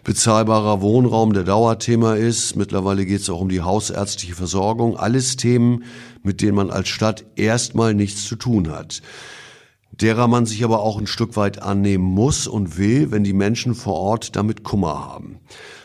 bezahlbarer 0.04 0.82
Wohnraum 0.82 1.34
der 1.34 1.44
Dauerthema 1.44 2.16
ist. 2.16 2.56
Mittlerweile 2.56 3.06
geht 3.06 3.22
es 3.22 3.30
auch 3.30 3.42
um 3.42 3.50
die 3.50 3.62
hausärztliche 3.62 4.36
Versorgung. 4.36 4.96
Alles 4.96 5.36
Themen, 5.36 5.84
mit 6.24 6.42
denen 6.42 6.56
man 6.56 6.70
als 6.70 6.90
Stadt 6.90 7.26
erstmal 7.36 7.94
nichts 7.94 8.26
zu 8.26 8.36
tun 8.36 8.70
hat. 8.70 9.02
Derer 9.92 10.28
man 10.28 10.46
sich 10.46 10.64
aber 10.64 10.82
auch 10.82 11.00
ein 11.00 11.08
Stück 11.08 11.36
weit 11.36 11.62
annehmen 11.62 12.04
muss 12.04 12.48
und 12.48 12.78
will, 12.78 13.12
wenn 13.12 13.24
die 13.24 13.34
Menschen 13.34 13.74
vor 13.74 13.96
Ort 13.96 14.36
damit 14.36 14.64
Kummer 14.64 15.06
haben. 15.10 15.40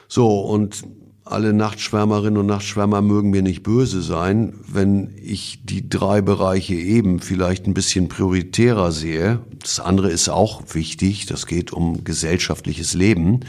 So, 0.08 0.40
und 0.40 0.84
alle 1.24 1.52
Nachtschwärmerinnen 1.52 2.36
und 2.36 2.46
Nachtschwärmer 2.46 3.00
mögen 3.00 3.30
mir 3.30 3.42
nicht 3.42 3.62
böse 3.62 4.02
sein, 4.02 4.54
wenn 4.66 5.14
ich 5.22 5.60
die 5.64 5.88
drei 5.88 6.20
Bereiche 6.20 6.74
eben 6.74 7.20
vielleicht 7.20 7.66
ein 7.66 7.74
bisschen 7.74 8.08
prioritärer 8.08 8.92
sehe. 8.92 9.40
Das 9.60 9.80
andere 9.80 10.10
ist 10.10 10.28
auch 10.28 10.62
wichtig, 10.74 11.26
das 11.26 11.46
geht 11.46 11.72
um 11.72 12.04
gesellschaftliches 12.04 12.94
Leben. 12.94 13.40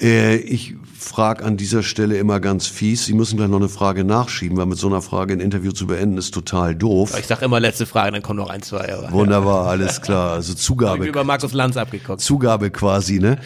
Äh, 0.00 0.36
ich 0.36 0.74
frage 0.98 1.44
an 1.44 1.56
dieser 1.56 1.82
Stelle 1.82 2.16
immer 2.18 2.40
ganz 2.40 2.66
fies, 2.66 3.04
Sie 3.06 3.14
müssen 3.14 3.36
gleich 3.36 3.48
noch 3.48 3.58
eine 3.58 3.68
Frage 3.68 4.04
nachschieben, 4.04 4.56
weil 4.56 4.66
mit 4.66 4.78
so 4.78 4.86
einer 4.86 5.02
Frage 5.02 5.32
ein 5.32 5.40
Interview 5.40 5.72
zu 5.72 5.86
beenden 5.86 6.18
ist 6.18 6.32
total 6.32 6.74
doof. 6.74 7.16
Ich 7.18 7.26
sage 7.26 7.44
immer 7.44 7.60
letzte 7.60 7.86
Frage, 7.86 8.12
dann 8.12 8.22
kommen 8.22 8.38
noch 8.38 8.50
ein, 8.50 8.62
zwei. 8.62 8.92
Aber, 8.92 9.10
Wunderbar, 9.12 9.64
ja. 9.64 9.70
alles 9.70 10.00
klar. 10.00 10.32
Also 10.32 10.54
Zugabe. 10.60 11.06
über 11.06 11.24
Markus 11.24 11.52
Lanz 11.52 11.76
abgeguckt. 11.76 12.20
Zugabe 12.20 12.70
quasi, 12.70 13.18
ne? 13.18 13.38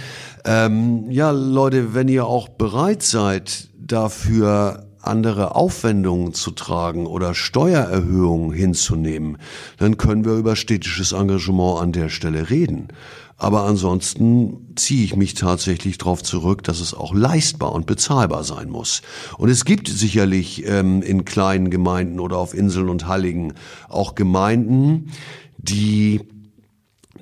Ähm, 0.44 1.10
ja, 1.10 1.30
Leute, 1.30 1.94
wenn 1.94 2.08
ihr 2.08 2.26
auch 2.26 2.48
bereit 2.48 3.02
seid, 3.02 3.68
dafür 3.78 4.86
andere 5.00 5.54
Aufwendungen 5.54 6.34
zu 6.34 6.50
tragen 6.50 7.06
oder 7.06 7.34
Steuererhöhungen 7.34 8.52
hinzunehmen, 8.52 9.38
dann 9.78 9.96
können 9.96 10.24
wir 10.24 10.32
über 10.32 10.56
städtisches 10.56 11.12
Engagement 11.12 11.82
an 11.82 11.92
der 11.92 12.08
Stelle 12.08 12.50
reden. 12.50 12.88
Aber 13.36 13.64
ansonsten 13.64 14.74
ziehe 14.76 15.04
ich 15.04 15.16
mich 15.16 15.34
tatsächlich 15.34 15.98
darauf 15.98 16.22
zurück, 16.22 16.62
dass 16.62 16.80
es 16.80 16.94
auch 16.94 17.12
leistbar 17.12 17.72
und 17.72 17.86
bezahlbar 17.86 18.44
sein 18.44 18.70
muss. 18.70 19.02
Und 19.38 19.48
es 19.48 19.64
gibt 19.64 19.88
sicherlich 19.88 20.64
ähm, 20.66 21.02
in 21.02 21.24
kleinen 21.24 21.70
Gemeinden 21.70 22.20
oder 22.20 22.38
auf 22.38 22.54
Inseln 22.54 22.88
und 22.88 23.08
Halligen 23.08 23.54
auch 23.88 24.14
Gemeinden, 24.14 25.10
die 25.58 26.20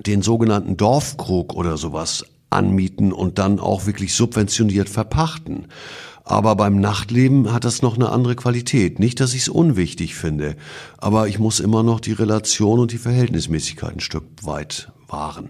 den 0.05 0.21
sogenannten 0.21 0.77
Dorfkrug 0.77 1.53
oder 1.55 1.77
sowas 1.77 2.25
anmieten 2.49 3.11
und 3.11 3.39
dann 3.39 3.59
auch 3.59 3.85
wirklich 3.85 4.13
subventioniert 4.13 4.89
verpachten. 4.89 5.67
Aber 6.25 6.55
beim 6.55 6.79
Nachtleben 6.79 7.51
hat 7.51 7.65
das 7.65 7.81
noch 7.81 7.95
eine 7.95 8.09
andere 8.09 8.35
Qualität. 8.35 8.99
Nicht, 8.99 9.19
dass 9.19 9.33
ich 9.33 9.41
es 9.41 9.49
unwichtig 9.49 10.15
finde, 10.15 10.55
aber 10.97 11.27
ich 11.27 11.37
muss 11.37 11.59
immer 11.59 11.83
noch 11.83 11.99
die 11.99 12.13
Relation 12.13 12.79
und 12.79 12.91
die 12.91 12.97
Verhältnismäßigkeit 12.97 13.93
ein 13.93 13.99
Stück 13.99 14.23
weit 14.41 14.91
wahren. 15.07 15.49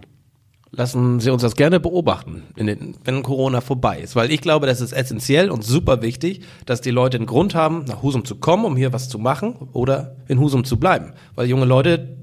Lassen 0.76 1.20
Sie 1.20 1.30
uns 1.30 1.42
das 1.42 1.54
gerne 1.54 1.78
beobachten, 1.78 2.42
den, 2.58 2.96
wenn 3.04 3.22
Corona 3.22 3.60
vorbei 3.60 4.00
ist. 4.00 4.16
Weil 4.16 4.32
ich 4.32 4.40
glaube, 4.40 4.66
das 4.66 4.80
ist 4.80 4.92
essentiell 4.92 5.50
und 5.50 5.64
super 5.64 6.02
wichtig, 6.02 6.42
dass 6.66 6.80
die 6.80 6.90
Leute 6.90 7.16
einen 7.16 7.26
Grund 7.26 7.54
haben, 7.54 7.84
nach 7.84 8.02
Husum 8.02 8.24
zu 8.24 8.36
kommen, 8.36 8.64
um 8.64 8.76
hier 8.76 8.92
was 8.92 9.08
zu 9.08 9.18
machen 9.18 9.54
oder 9.72 10.16
in 10.26 10.40
Husum 10.40 10.64
zu 10.64 10.78
bleiben. 10.78 11.12
Weil 11.34 11.48
junge 11.48 11.64
Leute, 11.64 12.16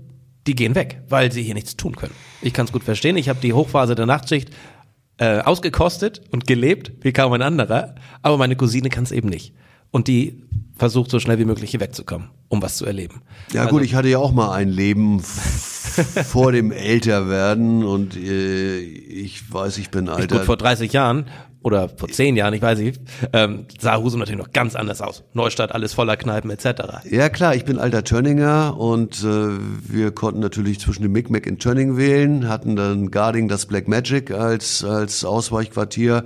die 0.47 0.55
gehen 0.55 0.75
weg, 0.75 1.01
weil 1.07 1.31
sie 1.31 1.43
hier 1.43 1.53
nichts 1.53 1.77
tun 1.77 1.95
können. 1.95 2.13
Ich 2.41 2.53
kann 2.53 2.65
es 2.65 2.71
gut 2.71 2.83
verstehen. 2.83 3.15
Ich 3.15 3.29
habe 3.29 3.39
die 3.41 3.53
Hochphase 3.53 3.95
der 3.95 4.05
Nachtschicht 4.05 4.49
äh, 5.17 5.39
ausgekostet 5.39 6.21
und 6.31 6.47
gelebt, 6.47 6.91
wie 7.01 7.13
kaum 7.13 7.31
ein 7.33 7.41
anderer. 7.41 7.95
Aber 8.21 8.37
meine 8.37 8.55
Cousine 8.55 8.89
kann 8.89 9.03
es 9.03 9.11
eben 9.11 9.29
nicht. 9.29 9.53
Und 9.91 10.07
die 10.07 10.43
versucht 10.75 11.11
so 11.11 11.19
schnell 11.19 11.37
wie 11.37 11.45
möglich 11.45 11.71
hier 11.71 11.79
wegzukommen, 11.79 12.29
um 12.47 12.61
was 12.61 12.77
zu 12.77 12.85
erleben. 12.85 13.21
Ja 13.53 13.61
also, 13.61 13.75
gut, 13.75 13.83
ich 13.83 13.93
hatte 13.93 14.07
ja 14.07 14.17
auch 14.17 14.31
mal 14.31 14.51
ein 14.51 14.69
Leben 14.69 15.21
vor 16.25 16.51
dem 16.51 16.71
Älterwerden 16.71 17.83
und 17.83 18.15
äh, 18.15 18.79
ich 18.79 19.51
weiß, 19.51 19.77
ich 19.77 19.89
bin 19.89 20.09
alter. 20.09 20.37
Gut, 20.37 20.45
vor 20.45 20.57
30 20.57 20.91
Jahren 20.93 21.25
oder 21.63 21.89
vor 21.89 22.09
zehn 22.09 22.35
Jahren, 22.35 22.53
ich 22.53 22.61
weiß 22.61 22.79
nicht, 22.79 22.99
ähm, 23.33 23.65
sah 23.79 23.97
Husum 23.97 24.19
natürlich 24.19 24.41
noch 24.41 24.51
ganz 24.51 24.75
anders 24.75 25.01
aus. 25.01 25.23
Neustadt, 25.33 25.73
alles 25.73 25.93
voller 25.93 26.17
Kneipen 26.17 26.49
etc. 26.49 27.05
Ja 27.09 27.29
klar, 27.29 27.55
ich 27.55 27.65
bin 27.65 27.77
alter 27.77 28.03
Tönninger 28.03 28.77
und 28.77 29.23
äh, 29.23 29.49
wir 29.87 30.11
konnten 30.11 30.39
natürlich 30.39 30.79
zwischen 30.79 31.03
dem 31.03 31.11
Micmac 31.11 31.45
in 31.45 31.59
Tönning 31.59 31.97
wählen, 31.97 32.49
hatten 32.49 32.75
dann 32.75 33.11
Garding 33.11 33.47
das 33.47 33.67
Black 33.67 33.87
Magic 33.87 34.31
als, 34.31 34.83
als 34.83 35.23
Ausweichquartier 35.23 36.23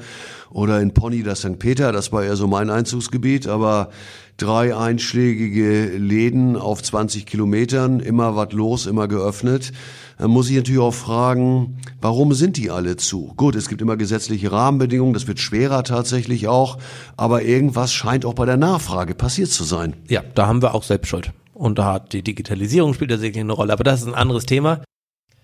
oder 0.52 0.80
in 0.80 0.94
Pony 0.94 1.22
das 1.22 1.40
St. 1.40 1.60
Peter, 1.60 1.92
das 1.92 2.14
war 2.14 2.24
eher 2.24 2.38
so 2.38 2.48
mein 2.48 2.70
Einzugsgebiet, 2.70 3.48
aber 3.48 3.90
drei 4.38 4.76
einschlägige 4.76 5.98
Läden 5.98 6.58
auf 6.58 6.84
20 6.84 7.26
Kilometern, 7.26 8.00
immer 8.00 8.36
was 8.36 8.52
los, 8.52 8.86
immer 8.86 9.08
geöffnet. 9.08 9.72
Dann 10.18 10.32
muss 10.32 10.50
ich 10.50 10.56
natürlich 10.56 10.82
auch 10.82 10.94
fragen, 10.94 11.78
warum 12.02 12.34
sind 12.34 12.58
die 12.58 12.72
alle 12.72 12.98
zu? 12.98 13.34
Gut, 13.36 13.56
es 13.56 13.70
gibt 13.70 13.82
immer 13.82 13.98
gesetzliche 13.98 14.52
Rahmenbedingungen, 14.52 15.14
das 15.14 15.28
wird 15.28 15.40
schwerer 15.40 15.84
tatsächlich 15.84 16.48
auch, 16.48 16.78
aber 17.18 17.44
irgendwas 17.44 17.94
scheint 17.94 18.26
auch 18.26 18.34
bei 18.34 18.46
der 18.46 18.58
Nachfrage 18.58 19.16
passiert 19.16 19.50
zu 19.50 19.64
sein. 19.64 19.96
Ja, 20.08 20.24
da 20.36 20.48
haben 20.48 20.62
wir 20.62 20.76
auch 20.76 20.84
selbst 20.84 21.10
Schuld. 21.10 21.32
Und 21.54 21.80
da 21.80 21.94
hat 21.94 22.14
die 22.14 22.22
Digitalisierung 22.22 22.94
spielt 22.94 23.12
da 23.12 23.18
sicherlich 23.18 23.42
eine 23.42 23.54
Rolle, 23.54 23.74
aber 23.74 23.84
das 23.84 24.02
ist 24.02 24.08
ein 24.08 24.16
anderes 24.16 24.46
Thema. 24.46 24.82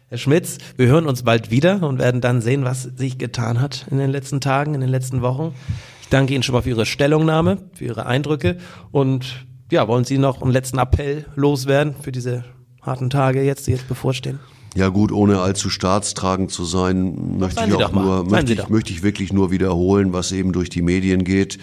Herr 0.07 0.17
Schmitz, 0.17 0.57
wir 0.75 0.87
hören 0.87 1.07
uns 1.07 1.23
bald 1.23 1.51
wieder 1.51 1.83
und 1.83 1.97
werden 1.97 2.19
dann 2.19 2.41
sehen, 2.41 2.65
was 2.65 2.83
sich 2.83 3.17
getan 3.17 3.61
hat 3.61 3.85
in 3.89 3.97
den 3.97 4.09
letzten 4.09 4.41
Tagen, 4.41 4.73
in 4.73 4.81
den 4.81 4.89
letzten 4.89 5.21
Wochen 5.21 5.53
danke 6.11 6.33
Ihnen 6.33 6.43
schon 6.43 6.53
mal 6.53 6.61
für 6.61 6.69
Ihre 6.69 6.85
Stellungnahme, 6.85 7.57
für 7.73 7.85
Ihre 7.85 8.05
Eindrücke 8.05 8.57
und 8.91 9.45
ja, 9.71 9.87
wollen 9.87 10.03
Sie 10.03 10.17
noch 10.17 10.41
einen 10.41 10.51
letzten 10.51 10.77
Appell 10.77 11.25
loswerden 11.35 11.95
für 11.99 12.11
diese 12.11 12.43
harten 12.81 13.09
Tage 13.09 13.41
jetzt, 13.41 13.67
die 13.67 13.71
jetzt 13.71 13.87
bevorstehen? 13.87 14.39
Ja 14.75 14.87
gut, 14.87 15.11
ohne 15.11 15.39
allzu 15.39 15.69
staatstragend 15.69 16.51
zu 16.51 16.63
sein, 16.63 17.37
möchte 17.39 17.65
ich 17.65 17.73
auch 17.73 17.91
nur, 17.91 18.23
möchte 18.23 18.53
ich, 18.53 18.69
möchte 18.69 18.93
ich 18.93 19.03
wirklich 19.03 19.33
nur 19.33 19.51
wiederholen, 19.51 20.13
was 20.13 20.31
eben 20.31 20.53
durch 20.53 20.69
die 20.69 20.81
Medien 20.81 21.23
geht. 21.23 21.57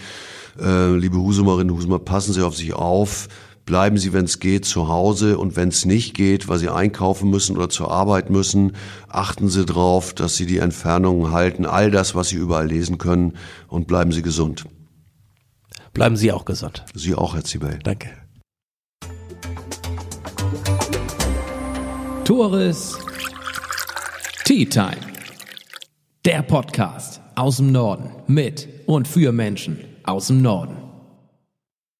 Äh, 0.59 0.95
liebe 0.95 1.17
Husumerinnen, 1.17 1.73
Husumer, 1.73 1.99
passen 1.99 2.33
Sie 2.33 2.41
auf 2.41 2.55
sich 2.55 2.73
auf 2.73 3.27
bleiben 3.69 3.99
Sie, 3.99 4.13
wenn 4.13 4.25
es 4.25 4.39
geht, 4.39 4.65
zu 4.65 4.87
Hause 4.87 5.37
und 5.37 5.55
wenn 5.55 5.69
es 5.69 5.85
nicht 5.85 6.15
geht, 6.15 6.47
weil 6.47 6.57
Sie 6.57 6.69
einkaufen 6.69 7.29
müssen 7.29 7.55
oder 7.55 7.69
zur 7.69 7.91
Arbeit 7.91 8.31
müssen, 8.31 8.73
achten 9.07 9.47
Sie 9.47 9.63
darauf, 9.63 10.15
dass 10.15 10.35
Sie 10.35 10.47
die 10.47 10.57
Entfernungen 10.57 11.31
halten, 11.31 11.67
all 11.67 11.91
das, 11.91 12.15
was 12.15 12.29
Sie 12.29 12.35
überall 12.35 12.65
lesen 12.65 12.97
können 12.97 13.33
und 13.67 13.85
bleiben 13.85 14.11
Sie 14.11 14.23
gesund. 14.23 14.65
Bleiben 15.93 16.17
Sie 16.17 16.31
auch 16.31 16.45
gesund. 16.45 16.83
Sie 16.95 17.13
auch, 17.13 17.35
Herr 17.35 17.43
Zibel. 17.43 17.77
Danke. 17.83 18.09
Tores 22.25 22.97
Tea 24.45 24.65
Time. 24.65 24.97
Der 26.25 26.41
Podcast 26.41 27.21
aus 27.35 27.57
dem 27.57 27.71
Norden 27.71 28.09
mit 28.25 28.67
und 28.87 29.07
für 29.07 29.31
Menschen 29.31 29.77
aus 30.03 30.27
dem 30.27 30.41
Norden. 30.41 30.88